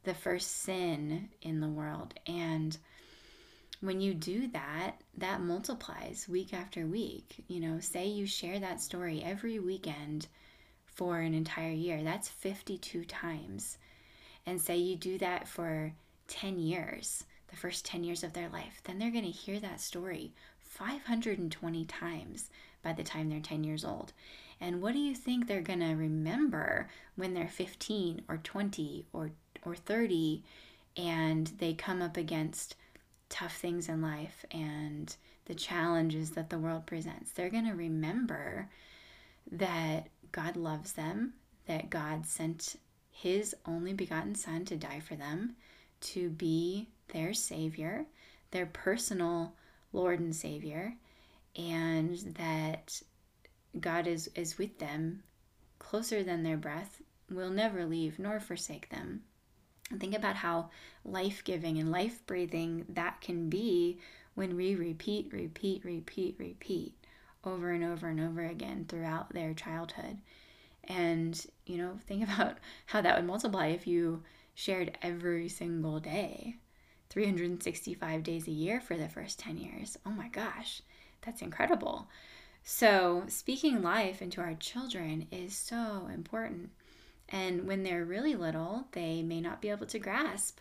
the 0.03 0.13
first 0.13 0.61
sin 0.61 1.29
in 1.41 1.59
the 1.59 1.67
world. 1.67 2.13
And 2.27 2.77
when 3.81 4.01
you 4.01 4.13
do 4.13 4.47
that, 4.49 4.97
that 5.17 5.41
multiplies 5.41 6.27
week 6.29 6.53
after 6.53 6.85
week. 6.85 7.43
You 7.47 7.59
know, 7.59 7.79
say 7.79 8.07
you 8.07 8.25
share 8.25 8.59
that 8.59 8.81
story 8.81 9.23
every 9.23 9.59
weekend 9.59 10.27
for 10.95 11.19
an 11.19 11.33
entire 11.33 11.71
year. 11.71 12.03
That's 12.03 12.27
52 12.27 13.05
times. 13.05 13.77
And 14.45 14.59
say 14.59 14.77
you 14.77 14.95
do 14.95 15.17
that 15.19 15.47
for 15.47 15.93
10 16.27 16.59
years 16.59 17.23
the 17.55 17.61
first 17.61 17.85
10 17.85 18.03
years 18.03 18.23
of 18.23 18.33
their 18.33 18.49
life, 18.49 18.81
then 18.83 18.99
they're 18.99 19.11
going 19.11 19.23
to 19.23 19.31
hear 19.31 19.59
that 19.59 19.79
story 19.79 20.33
520 20.59 21.85
times 21.85 22.49
by 22.83 22.91
the 22.93 23.03
time 23.03 23.29
they're 23.29 23.39
10 23.39 23.63
years 23.63 23.85
old. 23.85 24.11
And 24.59 24.81
what 24.81 24.93
do 24.93 24.99
you 24.99 25.15
think 25.15 25.47
they're 25.47 25.61
going 25.61 25.79
to 25.79 25.93
remember 25.95 26.89
when 27.15 27.33
they're 27.33 27.47
15 27.47 28.23
or 28.27 28.37
20 28.37 29.05
or, 29.13 29.31
or 29.63 29.75
30 29.75 30.43
and 30.97 31.47
they 31.59 31.73
come 31.73 32.01
up 32.01 32.17
against 32.17 32.75
tough 33.29 33.55
things 33.57 33.89
in 33.89 34.01
life 34.01 34.45
and 34.51 35.15
the 35.45 35.55
challenges 35.55 36.31
that 36.31 36.49
the 36.49 36.59
world 36.59 36.85
presents? 36.85 37.31
They're 37.31 37.49
going 37.49 37.67
to 37.67 37.75
remember 37.75 38.69
that 39.51 40.07
God 40.31 40.55
loves 40.55 40.93
them, 40.93 41.33
that 41.67 41.89
God 41.89 42.25
sent 42.25 42.75
his 43.11 43.55
only 43.65 43.93
begotten 43.93 44.35
Son 44.35 44.65
to 44.65 44.75
die 44.75 44.99
for 44.99 45.15
them, 45.15 45.55
to 46.01 46.29
be 46.29 46.89
their 47.13 47.33
Savior, 47.33 48.05
their 48.51 48.65
personal 48.65 49.53
Lord 49.93 50.19
and 50.19 50.35
Savior, 50.35 50.93
and 51.55 52.17
that 52.37 53.01
God 53.79 54.07
is, 54.07 54.29
is 54.35 54.57
with 54.57 54.79
them 54.79 55.23
closer 55.79 56.23
than 56.23 56.43
their 56.43 56.57
breath, 56.57 57.01
will 57.29 57.49
never 57.49 57.85
leave 57.85 58.19
nor 58.19 58.39
forsake 58.39 58.89
them. 58.89 59.23
And 59.89 59.99
think 59.99 60.15
about 60.15 60.35
how 60.35 60.69
life 61.03 61.43
giving 61.43 61.77
and 61.77 61.91
life 61.91 62.25
breathing 62.25 62.85
that 62.89 63.21
can 63.21 63.49
be 63.49 63.99
when 64.33 64.55
we 64.55 64.75
repeat, 64.75 65.31
repeat, 65.31 65.85
repeat, 65.85 66.35
repeat 66.37 66.93
over 67.45 67.71
and 67.71 67.83
over 67.83 68.07
and 68.07 68.19
over 68.19 68.43
again 68.43 68.85
throughout 68.87 69.33
their 69.33 69.53
childhood. 69.53 70.17
And, 70.83 71.45
you 71.65 71.77
know, 71.77 71.99
think 72.07 72.23
about 72.29 72.57
how 72.87 73.01
that 73.01 73.15
would 73.15 73.25
multiply 73.25 73.67
if 73.67 73.87
you 73.87 74.23
shared 74.53 74.97
every 75.01 75.49
single 75.49 75.99
day 75.99 76.55
365 77.09 78.23
days 78.23 78.47
a 78.47 78.51
year 78.51 78.79
for 78.81 78.97
the 78.97 79.09
first 79.09 79.39
10 79.39 79.57
years. 79.57 79.97
Oh 80.05 80.11
my 80.11 80.27
gosh, 80.29 80.81
that's 81.25 81.41
incredible. 81.41 82.07
So, 82.63 83.23
speaking 83.27 83.83
life 83.83 84.21
into 84.21 84.41
our 84.41 84.55
children 84.55 85.27
is 85.31 85.55
so 85.55 86.09
important. 86.11 86.71
And 87.29 87.67
when 87.67 87.83
they're 87.83 88.05
really 88.05 88.35
little, 88.35 88.87
they 88.91 89.21
may 89.21 89.39
not 89.39 89.61
be 89.61 89.69
able 89.69 89.85
to 89.87 89.99
grasp 89.99 90.59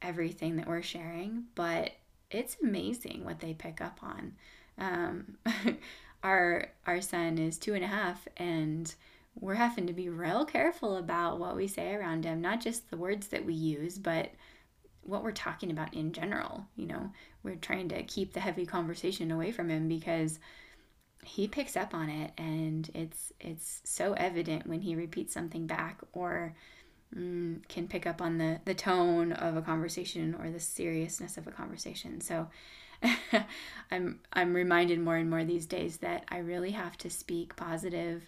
everything 0.00 0.56
that 0.56 0.66
we're 0.66 0.82
sharing, 0.82 1.44
but 1.54 1.92
it's 2.30 2.56
amazing 2.62 3.24
what 3.24 3.40
they 3.40 3.54
pick 3.54 3.80
up 3.80 4.00
on. 4.02 4.34
Um, 4.78 5.36
our 6.24 6.68
our 6.86 7.00
son 7.00 7.38
is 7.38 7.58
two 7.58 7.74
and 7.74 7.84
a 7.84 7.88
half, 7.88 8.26
and 8.36 8.92
we're 9.38 9.54
having 9.54 9.86
to 9.86 9.92
be 9.92 10.08
real 10.08 10.44
careful 10.44 10.96
about 10.96 11.38
what 11.38 11.56
we 11.56 11.68
say 11.68 11.94
around 11.94 12.24
him, 12.24 12.40
not 12.40 12.60
just 12.60 12.90
the 12.90 12.96
words 12.96 13.28
that 13.28 13.44
we 13.44 13.54
use, 13.54 13.98
but 13.98 14.30
what 15.02 15.22
we're 15.22 15.32
talking 15.32 15.70
about 15.70 15.92
in 15.94 16.12
general. 16.12 16.66
You 16.76 16.86
know, 16.86 17.12
we're 17.42 17.56
trying 17.56 17.88
to 17.90 18.02
keep 18.04 18.32
the 18.32 18.40
heavy 18.40 18.64
conversation 18.66 19.30
away 19.30 19.52
from 19.52 19.68
him 19.68 19.86
because 19.86 20.38
he 21.22 21.48
picks 21.48 21.76
up 21.76 21.94
on 21.94 22.08
it 22.08 22.32
and 22.36 22.90
it's 22.94 23.32
it's 23.40 23.80
so 23.84 24.12
evident 24.14 24.66
when 24.66 24.80
he 24.80 24.94
repeats 24.94 25.32
something 25.32 25.66
back 25.66 26.00
or 26.12 26.54
mm, 27.16 27.66
can 27.68 27.88
pick 27.88 28.06
up 28.06 28.20
on 28.20 28.38
the 28.38 28.60
the 28.66 28.74
tone 28.74 29.32
of 29.32 29.56
a 29.56 29.62
conversation 29.62 30.34
or 30.38 30.50
the 30.50 30.60
seriousness 30.60 31.38
of 31.38 31.46
a 31.46 31.50
conversation 31.50 32.20
so 32.20 32.46
i'm 33.90 34.18
i'm 34.32 34.54
reminded 34.54 34.98
more 34.98 35.16
and 35.16 35.30
more 35.30 35.44
these 35.44 35.66
days 35.66 35.98
that 35.98 36.24
i 36.28 36.38
really 36.38 36.70
have 36.72 36.96
to 36.96 37.10
speak 37.10 37.56
positive 37.56 38.22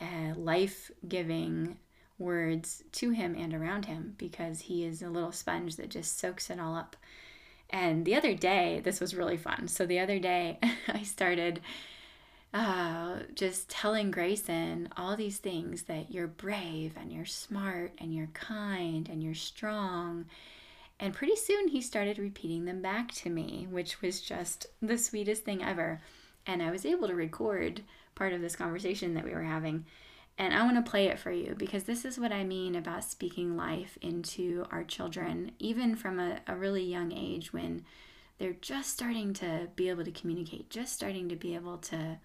uh, 0.00 0.34
life-giving 0.36 1.76
words 2.18 2.84
to 2.92 3.10
him 3.10 3.34
and 3.36 3.52
around 3.52 3.86
him 3.86 4.14
because 4.18 4.60
he 4.62 4.84
is 4.84 5.02
a 5.02 5.08
little 5.08 5.32
sponge 5.32 5.76
that 5.76 5.90
just 5.90 6.18
soaks 6.18 6.50
it 6.50 6.60
all 6.60 6.76
up. 6.76 6.96
And 7.70 8.04
the 8.04 8.14
other 8.14 8.34
day, 8.34 8.80
this 8.84 9.00
was 9.00 9.14
really 9.14 9.36
fun. 9.36 9.68
So 9.68 9.84
the 9.84 9.98
other 9.98 10.18
day, 10.18 10.58
I 10.88 11.02
started 11.02 11.60
uh, 12.52 13.20
just 13.34 13.68
telling 13.68 14.10
Grayson 14.12 14.88
all 14.96 15.16
these 15.16 15.38
things 15.38 15.84
that 15.84 16.12
you're 16.12 16.28
brave 16.28 16.94
and 16.96 17.12
you're 17.12 17.24
smart 17.24 17.92
and 17.98 18.14
you're 18.14 18.28
kind 18.28 19.08
and 19.08 19.22
you're 19.22 19.34
strong. 19.34 20.26
And 21.00 21.12
pretty 21.12 21.36
soon 21.36 21.68
he 21.68 21.80
started 21.80 22.18
repeating 22.18 22.64
them 22.64 22.80
back 22.80 23.12
to 23.14 23.30
me, 23.30 23.66
which 23.70 24.00
was 24.00 24.20
just 24.20 24.66
the 24.80 24.96
sweetest 24.96 25.44
thing 25.44 25.62
ever. 25.62 26.00
And 26.46 26.62
I 26.62 26.70
was 26.70 26.86
able 26.86 27.08
to 27.08 27.14
record 27.14 27.82
part 28.14 28.32
of 28.32 28.40
this 28.40 28.56
conversation 28.56 29.14
that 29.14 29.24
we 29.24 29.32
were 29.32 29.42
having. 29.42 29.86
And 30.36 30.52
I 30.52 30.64
want 30.64 30.84
to 30.84 30.90
play 30.90 31.06
it 31.06 31.18
for 31.18 31.30
you 31.30 31.54
because 31.56 31.84
this 31.84 32.04
is 32.04 32.18
what 32.18 32.32
I 32.32 32.44
mean 32.44 32.74
about 32.74 33.04
speaking 33.04 33.56
life 33.56 33.96
into 34.00 34.66
our 34.70 34.82
children, 34.82 35.52
even 35.58 35.94
from 35.94 36.18
a, 36.18 36.40
a 36.46 36.56
really 36.56 36.84
young 36.84 37.12
age 37.12 37.52
when 37.52 37.84
they're 38.38 38.52
just 38.52 38.90
starting 38.90 39.32
to 39.34 39.68
be 39.76 39.88
able 39.88 40.04
to 40.04 40.10
communicate, 40.10 40.70
just 40.70 40.92
starting 40.92 41.28
to 41.28 41.36
be 41.36 41.54
able 41.54 41.78
to, 41.78 42.18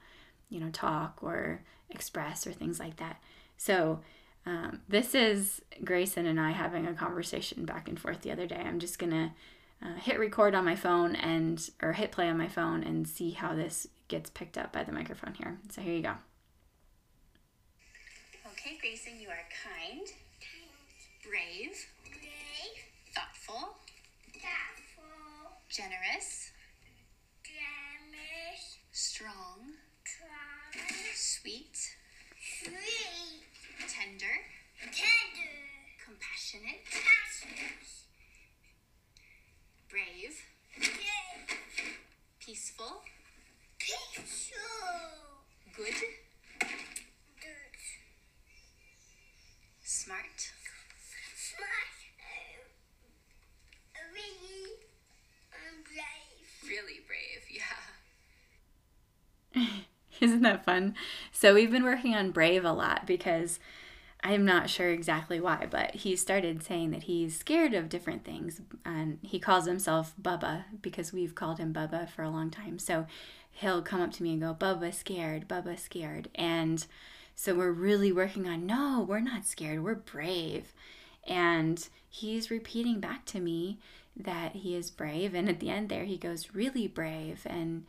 you 0.49 0.59
know, 0.59 0.69
talk 0.71 1.19
or 1.21 1.61
express 1.91 2.47
or 2.47 2.51
things 2.51 2.79
like 2.79 2.97
that. 2.97 3.21
So, 3.57 3.99
um, 4.45 4.81
this 4.87 5.13
is 5.13 5.61
Grayson 5.83 6.25
and 6.25 6.39
I 6.39 6.51
having 6.51 6.87
a 6.87 6.93
conversation 6.93 7.65
back 7.65 7.87
and 7.87 7.99
forth 7.99 8.21
the 8.21 8.31
other 8.31 8.47
day. 8.47 8.61
I'm 8.65 8.79
just 8.79 8.99
going 8.99 9.11
to 9.11 9.31
uh, 9.85 9.95
hit 9.95 10.19
record 10.19 10.55
on 10.55 10.65
my 10.65 10.75
phone 10.75 11.15
and, 11.15 11.69
or 11.81 11.93
hit 11.93 12.11
play 12.11 12.29
on 12.29 12.37
my 12.37 12.47
phone 12.47 12.83
and 12.83 13.07
see 13.07 13.31
how 13.31 13.55
this 13.55 13.87
gets 14.07 14.29
picked 14.29 14.57
up 14.57 14.73
by 14.73 14.83
the 14.83 14.91
microphone 14.91 15.33
here. 15.35 15.59
So, 15.69 15.81
here 15.81 15.93
you 15.93 16.01
go. 16.01 16.13
Okay, 18.51 18.77
Grayson, 18.81 19.19
you 19.21 19.29
are 19.29 19.45
kind, 19.63 20.07
brave, 21.23 21.87
brave, 22.03 22.75
thoughtful, 23.15 23.77
thoughtful, 24.33 25.51
generous, 25.69 26.48
Passionate. 36.51 36.81
Brave. 39.87 40.35
Peaceful. 42.39 43.03
Peaceful. 43.77 44.57
Good. 45.77 45.93
Good. 46.59 47.75
Smart. 49.83 50.51
Smart. 51.35 51.99
Uh, 53.93 53.99
really 54.11 54.71
brave. 55.85 56.49
Really 56.67 57.01
brave, 57.05 57.45
yeah. 59.53 59.75
Isn't 60.19 60.41
that 60.41 60.65
fun? 60.65 60.95
So 61.31 61.53
we've 61.53 61.71
been 61.71 61.83
working 61.83 62.15
on 62.15 62.31
Brave 62.31 62.65
a 62.65 62.73
lot 62.73 63.05
because 63.05 63.59
I'm 64.21 64.43
not 64.43 64.69
sure 64.69 64.89
exactly 64.89 65.39
why, 65.39 65.67
but 65.69 65.95
he 65.95 66.15
started 66.15 66.61
saying 66.61 66.91
that 66.91 67.03
he's 67.03 67.37
scared 67.37 67.73
of 67.73 67.87
different 67.87 68.25
things. 68.25 68.61
And 68.83 69.19
he 69.21 69.39
calls 69.39 69.65
himself 69.65 70.13
Bubba 70.21 70.65
because 70.81 71.13
we've 71.13 71.35
called 71.35 71.57
him 71.57 71.73
Bubba 71.73 72.09
for 72.09 72.23
a 72.23 72.29
long 72.29 72.49
time. 72.51 72.79
So 72.79 73.07
he'll 73.51 73.81
come 73.81 74.01
up 74.01 74.11
to 74.13 74.23
me 74.23 74.33
and 74.33 74.41
go, 74.41 74.53
Bubba 74.53 74.93
scared, 74.93 75.47
Bubba 75.47 75.79
scared. 75.79 76.29
And 76.35 76.85
so 77.33 77.55
we're 77.55 77.71
really 77.71 78.11
working 78.11 78.45
on, 78.45 78.65
no, 78.65 79.05
we're 79.07 79.21
not 79.21 79.45
scared, 79.45 79.83
we're 79.83 79.95
brave. 79.95 80.73
And 81.25 81.87
he's 82.09 82.51
repeating 82.51 82.99
back 82.99 83.23
to 83.27 83.39
me 83.39 83.79
that 84.17 84.53
he 84.53 84.75
is 84.75 84.91
brave. 84.91 85.33
And 85.33 85.47
at 85.47 85.61
the 85.61 85.69
end 85.69 85.87
there, 85.87 86.03
he 86.03 86.17
goes, 86.17 86.53
really 86.53 86.87
brave. 86.87 87.41
And 87.45 87.85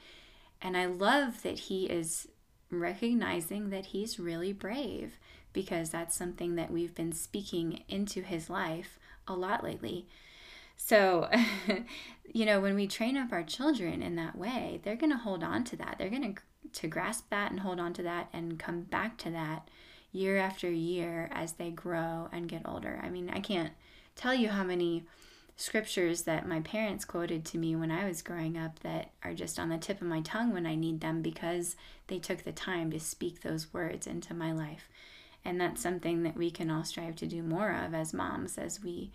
and 0.62 0.76
I 0.76 0.86
love 0.86 1.42
that 1.42 1.58
he 1.58 1.86
is 1.86 2.28
recognizing 2.70 3.70
that 3.70 3.86
he's 3.86 4.20
really 4.20 4.52
brave 4.52 5.18
because 5.52 5.90
that's 5.90 6.16
something 6.16 6.56
that 6.56 6.70
we've 6.70 6.94
been 6.94 7.12
speaking 7.12 7.82
into 7.88 8.22
his 8.22 8.48
life 8.50 8.98
a 9.26 9.34
lot 9.34 9.64
lately. 9.64 10.06
So, 10.76 11.28
you 12.32 12.46
know, 12.46 12.60
when 12.60 12.74
we 12.74 12.86
train 12.86 13.16
up 13.16 13.32
our 13.32 13.42
children 13.42 14.02
in 14.02 14.16
that 14.16 14.36
way, 14.36 14.80
they're 14.82 14.96
going 14.96 15.12
to 15.12 15.18
hold 15.18 15.42
on 15.42 15.64
to 15.64 15.76
that. 15.76 15.96
They're 15.98 16.08
going 16.08 16.34
to 16.34 16.40
to 16.72 16.88
grasp 16.88 17.30
that 17.30 17.50
and 17.50 17.60
hold 17.60 17.80
on 17.80 17.92
to 17.94 18.02
that 18.02 18.28
and 18.32 18.58
come 18.58 18.82
back 18.82 19.16
to 19.18 19.30
that 19.30 19.68
year 20.12 20.36
after 20.36 20.70
year 20.70 21.28
as 21.32 21.52
they 21.52 21.70
grow 21.70 22.28
and 22.32 22.48
get 22.48 22.62
older. 22.64 23.00
I 23.02 23.10
mean, 23.10 23.30
I 23.30 23.40
can't 23.40 23.72
tell 24.14 24.34
you 24.34 24.48
how 24.48 24.64
many 24.64 25.04
scriptures 25.56 26.22
that 26.22 26.48
my 26.48 26.60
parents 26.60 27.04
quoted 27.04 27.44
to 27.44 27.58
me 27.58 27.76
when 27.76 27.90
I 27.90 28.06
was 28.06 28.22
growing 28.22 28.56
up 28.56 28.80
that 28.80 29.10
are 29.22 29.34
just 29.34 29.58
on 29.58 29.68
the 29.68 29.78
tip 29.78 30.00
of 30.00 30.08
my 30.08 30.22
tongue 30.22 30.52
when 30.52 30.66
I 30.66 30.74
need 30.74 31.00
them 31.00 31.22
because 31.22 31.76
they 32.06 32.18
took 32.18 32.44
the 32.44 32.52
time 32.52 32.90
to 32.90 33.00
speak 33.00 33.42
those 33.42 33.72
words 33.72 34.06
into 34.06 34.32
my 34.32 34.52
life. 34.52 34.88
And 35.44 35.60
that's 35.60 35.82
something 35.82 36.22
that 36.24 36.36
we 36.36 36.50
can 36.50 36.70
all 36.70 36.84
strive 36.84 37.16
to 37.16 37.26
do 37.26 37.42
more 37.42 37.70
of 37.72 37.94
as 37.94 38.12
moms 38.12 38.58
as 38.58 38.82
we 38.82 39.10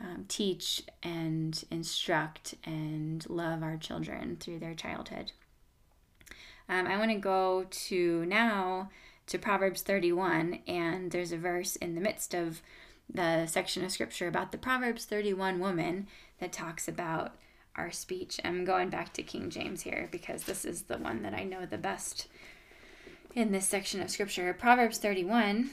um, 0.00 0.24
teach 0.28 0.82
and 1.02 1.62
instruct 1.70 2.54
and 2.64 3.28
love 3.28 3.62
our 3.62 3.76
children 3.76 4.36
through 4.38 4.60
their 4.60 4.74
childhood. 4.74 5.32
Um, 6.68 6.86
I 6.86 6.98
want 6.98 7.10
to 7.10 7.18
go 7.18 7.66
to 7.68 8.24
now 8.26 8.90
to 9.26 9.38
Proverbs 9.38 9.82
31, 9.82 10.60
and 10.66 11.10
there's 11.10 11.32
a 11.32 11.38
verse 11.38 11.76
in 11.76 11.94
the 11.94 12.00
midst 12.00 12.34
of 12.34 12.62
the 13.12 13.46
section 13.46 13.84
of 13.84 13.90
scripture 13.90 14.28
about 14.28 14.52
the 14.52 14.58
Proverbs 14.58 15.04
31 15.04 15.58
woman 15.58 16.06
that 16.40 16.52
talks 16.52 16.88
about 16.88 17.34
our 17.74 17.90
speech. 17.90 18.38
I'm 18.44 18.64
going 18.64 18.90
back 18.90 19.12
to 19.14 19.22
King 19.22 19.50
James 19.50 19.82
here 19.82 20.08
because 20.10 20.44
this 20.44 20.64
is 20.64 20.82
the 20.82 20.98
one 20.98 21.22
that 21.22 21.34
I 21.34 21.44
know 21.44 21.64
the 21.64 21.78
best 21.78 22.28
in 23.34 23.52
this 23.52 23.68
section 23.68 24.00
of 24.00 24.10
scripture. 24.10 24.52
Proverbs 24.54 24.98
31, 24.98 25.70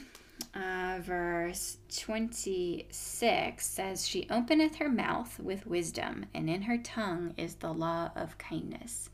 uh, 0.54 0.98
verse 1.00 1.78
26 1.96 3.66
says, 3.66 4.06
She 4.06 4.26
openeth 4.30 4.76
her 4.76 4.88
mouth 4.88 5.38
with 5.38 5.66
wisdom, 5.66 6.26
and 6.34 6.48
in 6.48 6.62
her 6.62 6.78
tongue 6.78 7.34
is 7.36 7.56
the 7.56 7.72
law 7.72 8.10
of 8.14 8.38
kindness. 8.38 9.10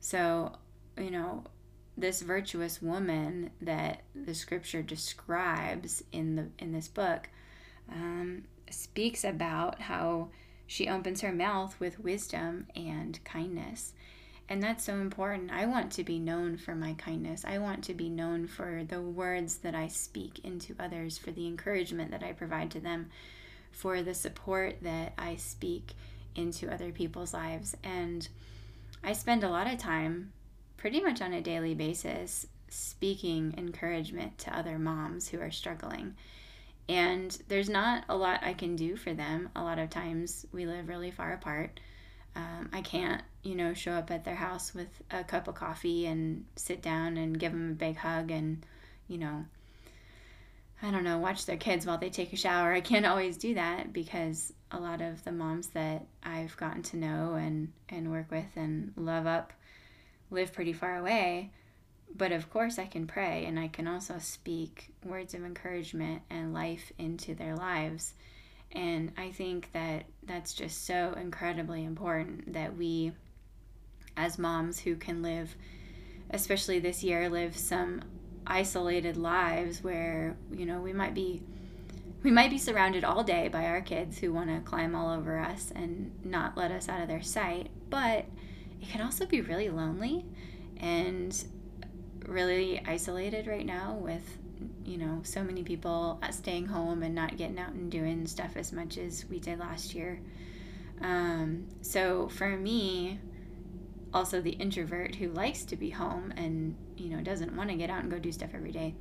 So, 0.00 0.52
you 0.96 1.10
know, 1.10 1.44
this 1.96 2.22
virtuous 2.22 2.80
woman 2.80 3.50
that 3.60 4.02
the 4.14 4.34
scripture 4.34 4.82
describes 4.82 6.04
in 6.12 6.36
the 6.36 6.48
in 6.60 6.72
this 6.72 6.86
book 6.86 7.28
um, 7.90 8.44
speaks 8.70 9.24
about 9.24 9.80
how 9.82 10.28
she 10.66 10.88
opens 10.88 11.22
her 11.22 11.32
mouth 11.32 11.78
with 11.80 11.98
wisdom 11.98 12.66
and 12.76 13.18
kindness. 13.24 13.94
And 14.48 14.62
that's 14.62 14.84
so 14.84 14.94
important. 14.94 15.50
I 15.50 15.66
want 15.66 15.92
to 15.92 16.04
be 16.04 16.18
known 16.18 16.56
for 16.56 16.74
my 16.74 16.94
kindness. 16.94 17.44
I 17.44 17.58
want 17.58 17.84
to 17.84 17.94
be 17.94 18.08
known 18.08 18.46
for 18.46 18.82
the 18.86 19.00
words 19.00 19.58
that 19.58 19.74
I 19.74 19.88
speak 19.88 20.40
into 20.42 20.74
others, 20.78 21.18
for 21.18 21.30
the 21.30 21.46
encouragement 21.46 22.10
that 22.12 22.22
I 22.22 22.32
provide 22.32 22.70
to 22.70 22.80
them, 22.80 23.10
for 23.70 24.02
the 24.02 24.14
support 24.14 24.76
that 24.82 25.12
I 25.18 25.36
speak 25.36 25.92
into 26.34 26.72
other 26.72 26.92
people's 26.92 27.34
lives. 27.34 27.76
And 27.84 28.26
I 29.04 29.12
spend 29.12 29.44
a 29.44 29.50
lot 29.50 29.70
of 29.70 29.78
time, 29.78 30.32
pretty 30.78 31.00
much 31.00 31.20
on 31.20 31.34
a 31.34 31.42
daily 31.42 31.74
basis, 31.74 32.46
speaking 32.70 33.54
encouragement 33.58 34.38
to 34.38 34.56
other 34.56 34.78
moms 34.78 35.28
who 35.28 35.40
are 35.40 35.50
struggling 35.50 36.14
and 36.88 37.36
there's 37.48 37.68
not 37.68 38.04
a 38.08 38.16
lot 38.16 38.42
I 38.42 38.54
can 38.54 38.74
do 38.74 38.96
for 38.96 39.12
them. 39.12 39.50
A 39.54 39.62
lot 39.62 39.78
of 39.78 39.90
times 39.90 40.46
we 40.52 40.66
live 40.66 40.88
really 40.88 41.10
far 41.10 41.32
apart. 41.32 41.80
Um, 42.38 42.68
I 42.72 42.82
can't, 42.82 43.20
you 43.42 43.56
know, 43.56 43.74
show 43.74 43.92
up 43.92 44.12
at 44.12 44.24
their 44.24 44.36
house 44.36 44.72
with 44.72 44.88
a 45.10 45.24
cup 45.24 45.48
of 45.48 45.56
coffee 45.56 46.06
and 46.06 46.44
sit 46.54 46.80
down 46.80 47.16
and 47.16 47.38
give 47.38 47.50
them 47.50 47.72
a 47.72 47.74
big 47.74 47.96
hug 47.96 48.30
and, 48.30 48.64
you 49.08 49.18
know, 49.18 49.44
I 50.80 50.92
don't 50.92 51.02
know, 51.02 51.18
watch 51.18 51.46
their 51.46 51.56
kids 51.56 51.84
while 51.84 51.98
they 51.98 52.10
take 52.10 52.32
a 52.32 52.36
shower. 52.36 52.72
I 52.72 52.80
can't 52.80 53.06
always 53.06 53.36
do 53.36 53.54
that 53.54 53.92
because 53.92 54.52
a 54.70 54.78
lot 54.78 55.00
of 55.00 55.24
the 55.24 55.32
moms 55.32 55.68
that 55.70 56.06
I've 56.22 56.56
gotten 56.56 56.84
to 56.84 56.96
know 56.96 57.34
and, 57.34 57.72
and 57.88 58.12
work 58.12 58.30
with 58.30 58.46
and 58.54 58.92
love 58.94 59.26
up 59.26 59.52
live 60.30 60.52
pretty 60.52 60.72
far 60.72 60.96
away. 60.96 61.50
But 62.14 62.30
of 62.30 62.50
course, 62.50 62.78
I 62.78 62.86
can 62.86 63.08
pray 63.08 63.46
and 63.46 63.58
I 63.58 63.66
can 63.66 63.88
also 63.88 64.18
speak 64.20 64.92
words 65.04 65.34
of 65.34 65.44
encouragement 65.44 66.22
and 66.30 66.54
life 66.54 66.92
into 66.98 67.34
their 67.34 67.56
lives. 67.56 68.14
And 68.72 69.12
I 69.16 69.30
think 69.30 69.70
that 69.72 70.04
that's 70.24 70.52
just 70.52 70.86
so 70.86 71.14
incredibly 71.20 71.84
important 71.84 72.52
that 72.52 72.76
we, 72.76 73.12
as 74.16 74.38
moms 74.38 74.78
who 74.80 74.96
can 74.96 75.22
live, 75.22 75.54
especially 76.30 76.78
this 76.78 77.02
year, 77.02 77.28
live 77.28 77.56
some 77.56 78.02
isolated 78.46 79.16
lives 79.16 79.82
where, 79.82 80.36
you 80.52 80.66
know, 80.66 80.80
we 80.80 80.92
might 80.92 81.14
be. 81.14 81.42
We 82.24 82.32
might 82.32 82.50
be 82.50 82.58
surrounded 82.58 83.04
all 83.04 83.22
day 83.22 83.46
by 83.46 83.66
our 83.66 83.80
kids 83.80 84.18
who 84.18 84.32
want 84.32 84.50
to 84.50 84.68
climb 84.68 84.96
all 84.96 85.16
over 85.16 85.38
us 85.38 85.72
and 85.74 86.10
not 86.24 86.56
let 86.56 86.72
us 86.72 86.88
out 86.88 87.00
of 87.00 87.06
their 87.06 87.22
sight, 87.22 87.68
but 87.90 88.26
it 88.82 88.88
can 88.88 89.02
also 89.02 89.24
be 89.24 89.40
really 89.40 89.68
lonely. 89.68 90.24
And 90.78 91.32
really 92.28 92.80
isolated 92.86 93.46
right 93.46 93.66
now 93.66 93.94
with 93.94 94.38
you 94.88 94.98
know 94.98 95.20
so 95.22 95.42
many 95.42 95.62
people 95.62 96.20
staying 96.30 96.66
home 96.66 97.02
and 97.02 97.14
not 97.14 97.36
getting 97.36 97.58
out 97.58 97.72
and 97.72 97.90
doing 97.90 98.26
stuff 98.26 98.56
as 98.56 98.72
much 98.72 98.98
as 98.98 99.24
we 99.28 99.38
did 99.38 99.58
last 99.58 99.94
year. 99.94 100.20
Um, 101.00 101.66
so 101.82 102.28
for 102.28 102.56
me 102.56 103.20
also 104.12 104.40
the 104.40 104.50
introvert 104.52 105.14
who 105.16 105.28
likes 105.28 105.64
to 105.64 105.76
be 105.76 105.90
home 105.90 106.32
and 106.36 106.74
you 106.96 107.10
know 107.10 107.22
doesn't 107.22 107.54
want 107.54 107.70
to 107.70 107.76
get 107.76 107.90
out 107.90 108.02
and 108.02 108.10
go 108.10 108.18
do 108.18 108.32
stuff 108.32 108.50
every 108.54 108.72
day 108.72 108.94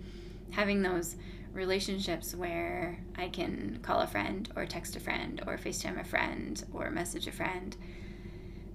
having 0.52 0.82
those 0.82 1.16
relationships 1.54 2.36
where 2.36 3.00
i 3.16 3.28
can 3.28 3.80
call 3.82 4.02
a 4.02 4.08
friend 4.08 4.50
or 4.56 4.66
text 4.66 4.96
a 4.96 5.00
friend 5.00 5.42
or 5.48 5.58
facetime 5.58 6.00
a 6.00 6.04
friend 6.04 6.64
or 6.74 6.92
message 6.92 7.28
a 7.28 7.32
friend 7.32 7.78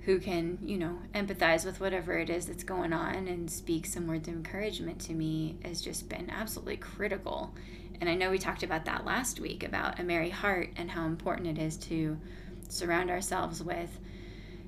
who 0.05 0.19
can, 0.19 0.59
you 0.63 0.77
know, 0.77 0.99
empathize 1.15 1.65
with 1.65 1.81
whatever 1.81 2.19
it 2.19 2.29
is 2.29 2.47
that's 2.47 2.65
going 2.65 2.93
on 2.93 3.29
and 3.29 3.51
speak 3.51 3.87
some 3.87 4.09
words 4.09 4.27
of 4.27 4.35
encouragement 4.35 5.01
to 5.01 5.13
me 5.13 5.57
has 5.65 5.81
just 5.81 6.09
been 6.09 6.29
absolutely 6.29 6.77
critical. 6.77 7.55
And 8.01 8.11
I 8.11 8.15
know 8.15 8.31
we 8.31 8.39
talked 8.39 8.65
about 8.65 8.85
that 8.87 9.05
last 9.05 9.39
week 9.39 9.63
about 9.63 10.01
a 10.01 10.03
merry 10.03 10.31
heart 10.31 10.71
and 10.77 10.91
how 10.91 11.07
important 11.07 11.57
it 11.57 11.63
is 11.63 11.77
to 11.79 12.19
surround 12.69 13.11
ourselves 13.11 13.63
with 13.63 14.01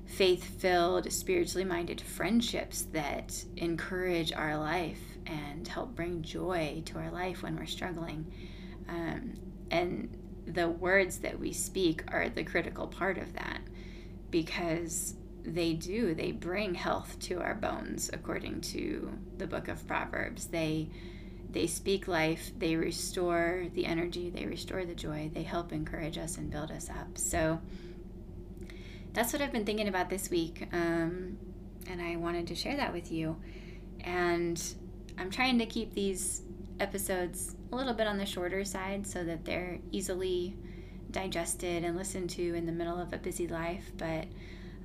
faith 0.05 0.43
filled, 0.43 1.11
spiritually 1.11 1.65
minded 1.65 1.99
friendships 1.99 2.83
that 2.93 3.43
encourage 3.57 4.31
our 4.31 4.57
life 4.57 5.01
and 5.25 5.67
help 5.67 5.95
bring 5.95 6.21
joy 6.21 6.81
to 6.85 6.97
our 6.97 7.11
life 7.11 7.43
when 7.43 7.57
we're 7.57 7.65
struggling. 7.65 8.31
Um, 8.87 9.33
and 9.69 10.15
the 10.45 10.69
words 10.69 11.19
that 11.19 11.37
we 11.37 11.51
speak 11.51 12.03
are 12.07 12.29
the 12.29 12.43
critical 12.43 12.87
part 12.87 13.17
of 13.17 13.33
that 13.33 13.59
because 14.31 15.15
they 15.45 15.73
do 15.73 16.15
they 16.15 16.31
bring 16.31 16.73
health 16.73 17.17
to 17.19 17.39
our 17.39 17.53
bones 17.53 18.09
according 18.11 18.61
to 18.61 19.11
the 19.37 19.47
book 19.47 19.67
of 19.67 19.85
proverbs. 19.87 20.47
They 20.47 20.89
they 21.49 21.67
speak 21.67 22.07
life 22.07 22.51
they 22.57 22.75
restore 22.75 23.67
the 23.73 23.85
energy 23.85 24.29
they 24.29 24.45
restore 24.45 24.83
the 24.83 24.95
joy 24.95 25.29
they 25.33 25.43
help 25.43 25.71
encourage 25.71 26.17
us 26.17 26.37
and 26.37 26.49
build 26.49 26.71
us 26.71 26.89
up. 26.89 27.17
So 27.17 27.61
that's 29.13 29.31
what 29.31 29.41
i've 29.41 29.53
been 29.53 29.65
thinking 29.65 29.87
about 29.87 30.09
this 30.09 30.29
week 30.29 30.67
um, 30.73 31.37
and 31.87 32.01
i 32.01 32.17
wanted 32.17 32.47
to 32.47 32.55
share 32.55 32.75
that 32.75 32.91
with 32.91 33.11
you. 33.11 33.37
And 34.01 34.61
i'm 35.17 35.29
trying 35.29 35.59
to 35.59 35.65
keep 35.65 35.93
these 35.93 36.41
episodes 36.79 37.55
a 37.71 37.75
little 37.75 37.93
bit 37.93 38.07
on 38.07 38.17
the 38.17 38.25
shorter 38.25 38.65
side 38.65 39.07
so 39.07 39.23
that 39.23 39.45
they're 39.45 39.79
easily 39.91 40.55
digested 41.11 41.85
and 41.85 41.95
listened 41.95 42.29
to 42.31 42.53
in 42.53 42.65
the 42.65 42.71
middle 42.71 42.99
of 42.99 43.13
a 43.13 43.17
busy 43.17 43.47
life 43.47 43.91
but 43.97 44.25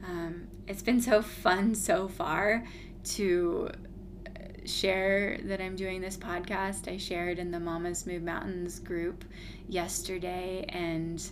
um, 0.05 0.49
it's 0.67 0.83
been 0.83 1.01
so 1.01 1.23
fun 1.23 1.75
so 1.75 2.09
far 2.09 2.65
to 3.03 3.71
share 4.65 5.39
that 5.45 5.61
I'm 5.61 5.77
doing 5.77 6.01
this 6.01 6.17
podcast. 6.17 6.91
I 6.91 6.97
shared 6.97 7.39
in 7.39 7.51
the 7.51 7.61
Mamas 7.61 8.07
Move 8.07 8.23
Mountains 8.23 8.79
group 8.79 9.25
yesterday, 9.69 10.65
and 10.69 11.23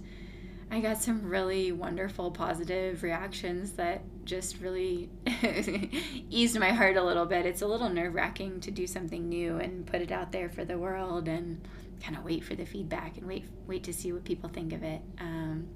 I 0.71 0.81
got 0.81 0.99
some 0.99 1.29
really 1.29 1.73
wonderful 1.73 2.31
positive 2.31 3.03
reactions 3.03 3.73
that 3.73 4.03
just 4.25 4.61
really 4.61 5.09
eased 6.31 6.59
my 6.59 6.71
heart 6.71 6.97
a 6.97 7.03
little 7.03 7.25
bit. 7.25 7.47
It's 7.47 7.63
a 7.63 7.67
little 7.67 7.89
nerve 7.89 8.15
wracking 8.15 8.61
to 8.61 8.71
do 8.71 8.87
something 8.87 9.29
new 9.29 9.59
and 9.59 9.87
put 9.87 10.03
it 10.03 10.13
out 10.13 10.33
there 10.33 10.49
for 10.49 10.65
the 10.65 10.77
world 10.77 11.29
and 11.29 11.67
kind 12.03 12.17
of 12.17 12.25
wait 12.25 12.45
for 12.45 12.55
the 12.55 12.65
feedback 12.65 13.17
and 13.17 13.27
wait 13.27 13.45
wait 13.67 13.83
to 13.83 13.93
see 13.93 14.13
what 14.13 14.25
people 14.25 14.49
think 14.49 14.73
of 14.73 14.83
it. 14.83 15.01
Um, 15.19 15.69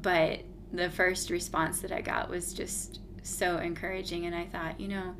but 0.00 0.40
the 0.72 0.90
first 0.90 1.30
response 1.30 1.80
that 1.80 1.92
I 1.92 2.00
got 2.00 2.28
was 2.28 2.52
just 2.52 3.00
so 3.22 3.58
encouraging, 3.58 4.26
and 4.26 4.34
I 4.34 4.46
thought, 4.46 4.80
you 4.80 4.88
know, 4.88 5.14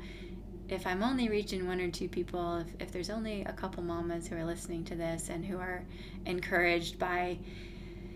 if 0.69 0.85
I'm 0.85 1.03
only 1.03 1.29
reaching 1.29 1.67
one 1.67 1.79
or 1.79 1.89
two 1.89 2.09
people, 2.09 2.57
if, 2.57 2.67
if 2.79 2.91
there's 2.91 3.09
only 3.09 3.43
a 3.43 3.53
couple 3.53 3.83
mamas 3.83 4.27
who 4.27 4.35
are 4.35 4.45
listening 4.45 4.83
to 4.85 4.95
this 4.95 5.29
and 5.29 5.45
who 5.45 5.57
are 5.57 5.85
encouraged 6.25 6.99
by 6.99 7.37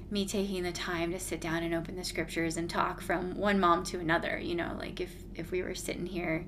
me 0.09 0.25
taking 0.25 0.63
the 0.63 0.71
time 0.73 1.11
to 1.13 1.19
sit 1.19 1.39
down 1.39 1.63
and 1.63 1.73
open 1.73 1.95
the 1.95 2.03
scriptures 2.03 2.57
and 2.57 2.69
talk 2.69 2.99
from 2.99 3.37
one 3.37 3.57
mom 3.59 3.81
to 3.81 3.97
another 3.97 4.37
you 4.37 4.53
know 4.53 4.75
like 4.77 4.99
if 4.99 5.15
if 5.35 5.51
we 5.51 5.63
were 5.63 5.73
sitting 5.73 6.05
here 6.05 6.45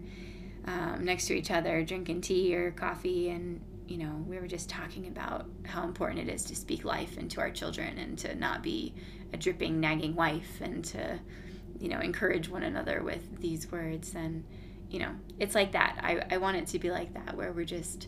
um, 0.66 1.06
next 1.06 1.28
to 1.28 1.34
each 1.34 1.50
other 1.50 1.82
drinking 1.84 2.20
tea 2.20 2.54
or 2.54 2.72
coffee 2.72 3.30
and 3.30 3.62
you 3.88 3.98
know 3.98 4.24
we 4.28 4.38
were 4.38 4.48
just 4.48 4.70
talking 4.70 5.08
about 5.08 5.46
how 5.66 5.84
important 5.84 6.28
it 6.28 6.34
is 6.34 6.44
to 6.44 6.56
speak 6.56 6.86
life 6.86 7.18
into 7.18 7.40
our 7.40 7.52
children 7.52 7.98
and 7.98 8.18
to 8.18 8.36
not 8.36 8.64
be 8.64 8.94
a 9.34 9.38
dripping 9.38 9.80
nagging 9.80 10.16
wife 10.16 10.62
and 10.62 10.84
to 10.86 11.20
you 11.80 11.90
know 11.90 12.00
encourage 12.00 12.50
one 12.50 12.64
another 12.64 13.04
with 13.04 13.40
these 13.40 13.72
words 13.72 14.16
and 14.16 14.44
you 14.90 15.00
know 15.00 15.10
it's 15.40 15.56
like 15.56 15.72
that 15.72 15.98
i, 16.02 16.24
I 16.32 16.38
want 16.38 16.58
it 16.58 16.68
to 16.68 16.80
be 16.80 16.92
like 16.92 17.14
that 17.14 17.36
where 17.36 17.52
we're 17.52 17.66
just 17.66 18.08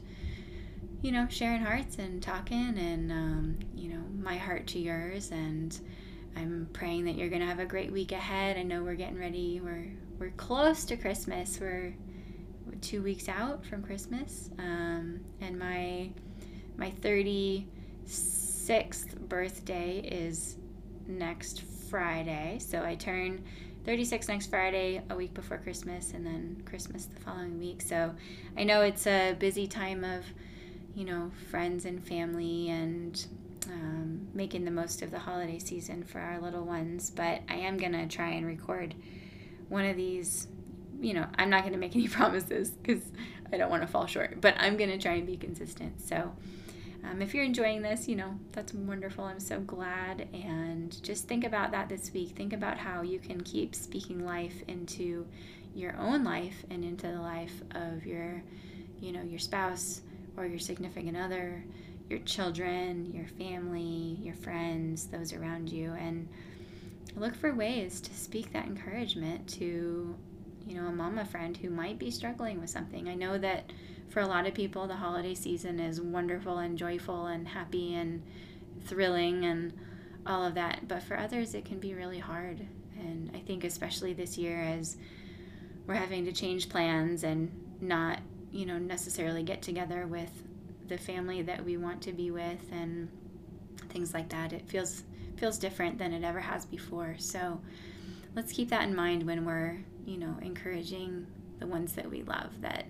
you 1.05 1.11
know, 1.11 1.27
sharing 1.29 1.61
hearts 1.61 1.99
and 1.99 2.19
talking, 2.19 2.79
and 2.79 3.11
um, 3.11 3.59
you 3.75 3.89
know, 3.89 4.01
my 4.19 4.37
heart 4.37 4.65
to 4.65 4.79
yours. 4.79 5.29
And 5.29 5.79
I'm 6.35 6.67
praying 6.73 7.05
that 7.05 7.13
you're 7.13 7.29
gonna 7.29 7.45
have 7.45 7.59
a 7.59 7.65
great 7.65 7.91
week 7.91 8.11
ahead. 8.11 8.57
I 8.57 8.63
know 8.63 8.83
we're 8.83 8.95
getting 8.95 9.19
ready. 9.19 9.61
We're 9.63 9.91
we're 10.17 10.31
close 10.31 10.83
to 10.85 10.97
Christmas. 10.97 11.59
We're 11.61 11.93
two 12.81 13.01
weeks 13.01 13.29
out 13.29 13.65
from 13.65 13.83
Christmas, 13.83 14.49
um, 14.59 15.21
and 15.41 15.57
my 15.57 16.09
my 16.77 16.91
36th 17.01 19.17
birthday 19.29 19.99
is 19.99 20.57
next 21.07 21.61
Friday. 21.89 22.59
So 22.59 22.83
I 22.83 22.95
turn 22.95 23.43
36 23.85 24.27
next 24.27 24.47
Friday, 24.47 25.01
a 25.09 25.15
week 25.15 25.33
before 25.33 25.57
Christmas, 25.57 26.11
and 26.13 26.25
then 26.25 26.61
Christmas 26.65 27.05
the 27.05 27.19
following 27.21 27.59
week. 27.59 27.81
So 27.81 28.13
I 28.57 28.63
know 28.63 28.81
it's 28.81 29.07
a 29.07 29.35
busy 29.39 29.67
time 29.67 30.03
of 30.03 30.25
you 30.95 31.03
know, 31.03 31.29
friends 31.51 31.85
and 31.85 32.01
family 32.01 32.69
and 32.69 33.27
um, 33.67 34.27
making 34.33 34.63
the 34.63 34.71
most 34.71 35.01
of 35.01 35.11
the 35.11 35.19
holiday 35.19 35.59
season 35.59 36.03
for 36.03 36.19
our 36.19 36.39
little 36.39 36.63
ones. 36.63 37.09
But 37.09 37.41
I 37.49 37.55
am 37.55 37.77
going 37.77 37.91
to 37.91 38.07
try 38.07 38.29
and 38.29 38.45
record 38.45 38.95
one 39.67 39.85
of 39.85 39.97
these. 39.97 40.47
You 41.05 41.13
know, 41.13 41.27
I'm 41.37 41.49
not 41.49 41.61
going 41.61 41.73
to 41.73 41.79
make 41.79 41.95
any 41.95 42.07
promises 42.19 42.69
because 42.71 43.03
I 43.51 43.57
don't 43.57 43.69
want 43.69 43.83
to 43.83 43.87
fall 43.87 44.07
short, 44.07 44.41
but 44.41 44.55
I'm 44.57 44.77
going 44.77 44.89
to 44.89 44.97
try 44.97 45.13
and 45.13 45.27
be 45.27 45.37
consistent. 45.37 46.01
So, 46.01 46.33
um, 47.03 47.21
if 47.21 47.35
you're 47.35 47.43
enjoying 47.43 47.83
this, 47.83 48.07
you 48.07 48.15
know, 48.15 48.39
that's 48.51 48.73
wonderful. 48.73 49.25
I'm 49.25 49.39
so 49.39 49.59
glad. 49.59 50.27
And 50.33 51.01
just 51.03 51.27
think 51.27 51.43
about 51.43 51.71
that 51.71 51.89
this 51.89 52.11
week. 52.11 52.31
Think 52.31 52.53
about 52.53 52.77
how 52.79 53.03
you 53.03 53.19
can 53.19 53.41
keep 53.41 53.75
speaking 53.75 54.25
life 54.25 54.63
into 54.67 55.27
your 55.75 55.95
own 55.97 56.23
life 56.23 56.65
and 56.71 56.83
into 56.83 57.07
the 57.07 57.21
life 57.21 57.61
of 57.75 58.05
your, 58.05 58.41
you 58.99 59.11
know, 59.11 59.21
your 59.21 59.39
spouse, 59.39 60.01
or 60.37 60.45
your 60.45 60.59
significant 60.59 61.15
other, 61.17 61.63
your 62.09 62.19
children, 62.19 63.11
your 63.13 63.27
family, 63.27 64.17
your 64.21 64.35
friends, 64.35 65.05
those 65.07 65.33
around 65.33 65.69
you, 65.69 65.91
and 65.93 66.27
look 67.15 67.35
for 67.35 67.53
ways 67.53 68.01
to 68.01 68.13
speak 68.13 68.51
that 68.53 68.65
encouragement 68.65 69.47
to, 69.47 70.15
you 70.65 70.79
know, 70.79 70.87
a 70.87 70.91
mama 70.91 71.25
friend 71.25 71.55
who 71.57 71.69
might 71.69 71.99
be 71.99 72.11
struggling 72.11 72.59
with 72.59 72.69
something. 72.69 73.07
I 73.07 73.15
know 73.15 73.37
that 73.37 73.71
for 74.09 74.21
a 74.21 74.27
lot 74.27 74.47
of 74.47 74.53
people, 74.53 74.87
the 74.87 74.95
holiday 74.95 75.35
season 75.35 75.79
is 75.79 76.01
wonderful 76.01 76.59
and 76.59 76.77
joyful 76.77 77.27
and 77.27 77.47
happy 77.47 77.95
and 77.95 78.23
thrilling 78.85 79.45
and 79.45 79.73
all 80.25 80.43
of 80.43 80.55
that, 80.55 80.87
but 80.87 81.03
for 81.03 81.17
others, 81.17 81.53
it 81.53 81.65
can 81.65 81.79
be 81.79 81.93
really 81.93 82.19
hard. 82.19 82.65
And 82.97 83.31
I 83.35 83.39
think, 83.39 83.63
especially 83.63 84.13
this 84.13 84.37
year, 84.37 84.61
as 84.61 84.97
we're 85.85 85.95
having 85.95 86.25
to 86.25 86.31
change 86.31 86.69
plans 86.69 87.23
and 87.23 87.51
not 87.81 88.19
you 88.51 88.65
know 88.65 88.77
necessarily 88.77 89.43
get 89.43 89.61
together 89.61 90.07
with 90.07 90.31
the 90.87 90.97
family 90.97 91.41
that 91.41 91.63
we 91.63 91.77
want 91.77 92.01
to 92.01 92.13
be 92.13 92.31
with 92.31 92.71
and 92.71 93.09
things 93.89 94.13
like 94.13 94.29
that 94.29 94.53
it 94.53 94.67
feels 94.67 95.03
feels 95.35 95.57
different 95.57 95.97
than 95.97 96.13
it 96.13 96.23
ever 96.23 96.39
has 96.39 96.65
before 96.65 97.15
so 97.17 97.59
let's 98.35 98.51
keep 98.51 98.69
that 98.69 98.83
in 98.83 98.95
mind 98.95 99.23
when 99.23 99.45
we're 99.45 99.77
you 100.05 100.17
know 100.17 100.35
encouraging 100.41 101.25
the 101.59 101.67
ones 101.67 101.93
that 101.93 102.09
we 102.09 102.21
love 102.23 102.49
that 102.61 102.85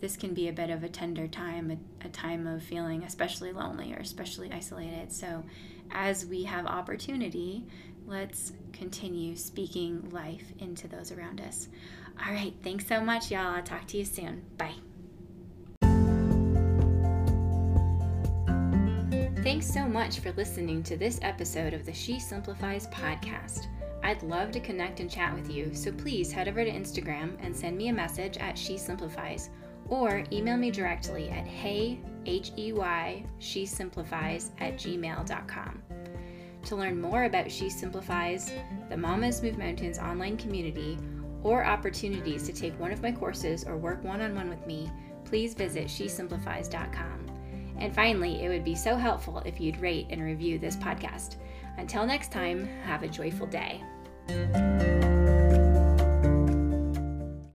this 0.00 0.16
can 0.16 0.34
be 0.34 0.48
a 0.48 0.52
bit 0.52 0.70
of 0.70 0.82
a 0.82 0.88
tender 0.88 1.28
time 1.28 1.70
a, 1.70 2.06
a 2.06 2.08
time 2.08 2.46
of 2.46 2.62
feeling 2.62 3.04
especially 3.04 3.52
lonely 3.52 3.92
or 3.92 3.98
especially 3.98 4.50
isolated. 4.50 5.12
So 5.12 5.44
as 5.90 6.26
we 6.26 6.42
have 6.44 6.66
opportunity 6.66 7.66
let's 8.06 8.52
continue 8.72 9.36
speaking 9.36 10.10
life 10.10 10.52
into 10.58 10.88
those 10.88 11.12
around 11.12 11.40
us. 11.40 11.68
All 12.26 12.32
right 12.32 12.54
thanks 12.62 12.86
so 12.86 13.00
much 13.00 13.30
y'all. 13.30 13.54
I'll 13.54 13.62
talk 13.62 13.86
to 13.88 13.98
you 13.98 14.04
soon. 14.04 14.42
Bye. 14.58 14.74
Thanks 19.42 19.72
so 19.72 19.86
much 19.86 20.20
for 20.20 20.32
listening 20.32 20.82
to 20.84 20.96
this 20.96 21.18
episode 21.22 21.72
of 21.72 21.86
the 21.86 21.92
She 21.92 22.20
Simplifies 22.20 22.86
podcast. 22.88 23.66
I'd 24.02 24.22
love 24.22 24.50
to 24.52 24.60
connect 24.60 25.00
and 25.00 25.10
chat 25.10 25.34
with 25.34 25.50
you, 25.50 25.74
so 25.74 25.92
please 25.92 26.32
head 26.32 26.48
over 26.48 26.64
to 26.64 26.70
Instagram 26.70 27.36
and 27.40 27.54
send 27.54 27.76
me 27.76 27.88
a 27.88 27.92
message 27.92 28.38
at 28.38 28.56
She 28.56 28.78
Simplifies 28.78 29.50
or 29.90 30.24
email 30.32 30.56
me 30.56 30.70
directly 30.70 31.28
at 31.30 31.46
hey, 31.46 31.98
H-E-Y, 32.24 33.24
she 33.38 33.66
simplifies 33.66 34.52
at 34.60 34.74
gmail.com. 34.74 35.82
To 36.64 36.76
learn 36.76 37.00
more 37.00 37.24
about 37.24 37.50
She 37.50 37.68
Simplifies, 37.68 38.52
the 38.88 38.96
Mamas 38.96 39.42
Move 39.42 39.58
Mountains 39.58 39.98
online 39.98 40.36
community, 40.36 40.98
or 41.42 41.64
opportunities 41.64 42.42
to 42.44 42.52
take 42.52 42.78
one 42.78 42.92
of 42.92 43.02
my 43.02 43.10
courses 43.10 43.64
or 43.64 43.78
work 43.78 44.04
one 44.04 44.20
on 44.20 44.34
one 44.34 44.48
with 44.48 44.64
me, 44.66 44.90
please 45.24 45.54
visit 45.54 45.86
shesimplifies.com. 45.86 47.26
And 47.78 47.94
finally, 47.94 48.44
it 48.44 48.48
would 48.48 48.64
be 48.64 48.74
so 48.74 48.94
helpful 48.94 49.42
if 49.46 49.58
you'd 49.58 49.80
rate 49.80 50.06
and 50.10 50.22
review 50.22 50.58
this 50.58 50.76
podcast. 50.76 51.36
Until 51.80 52.04
next 52.04 52.30
time, 52.30 52.68
have 52.84 53.02
a 53.02 53.08
joyful 53.08 53.46
day. 53.46 53.82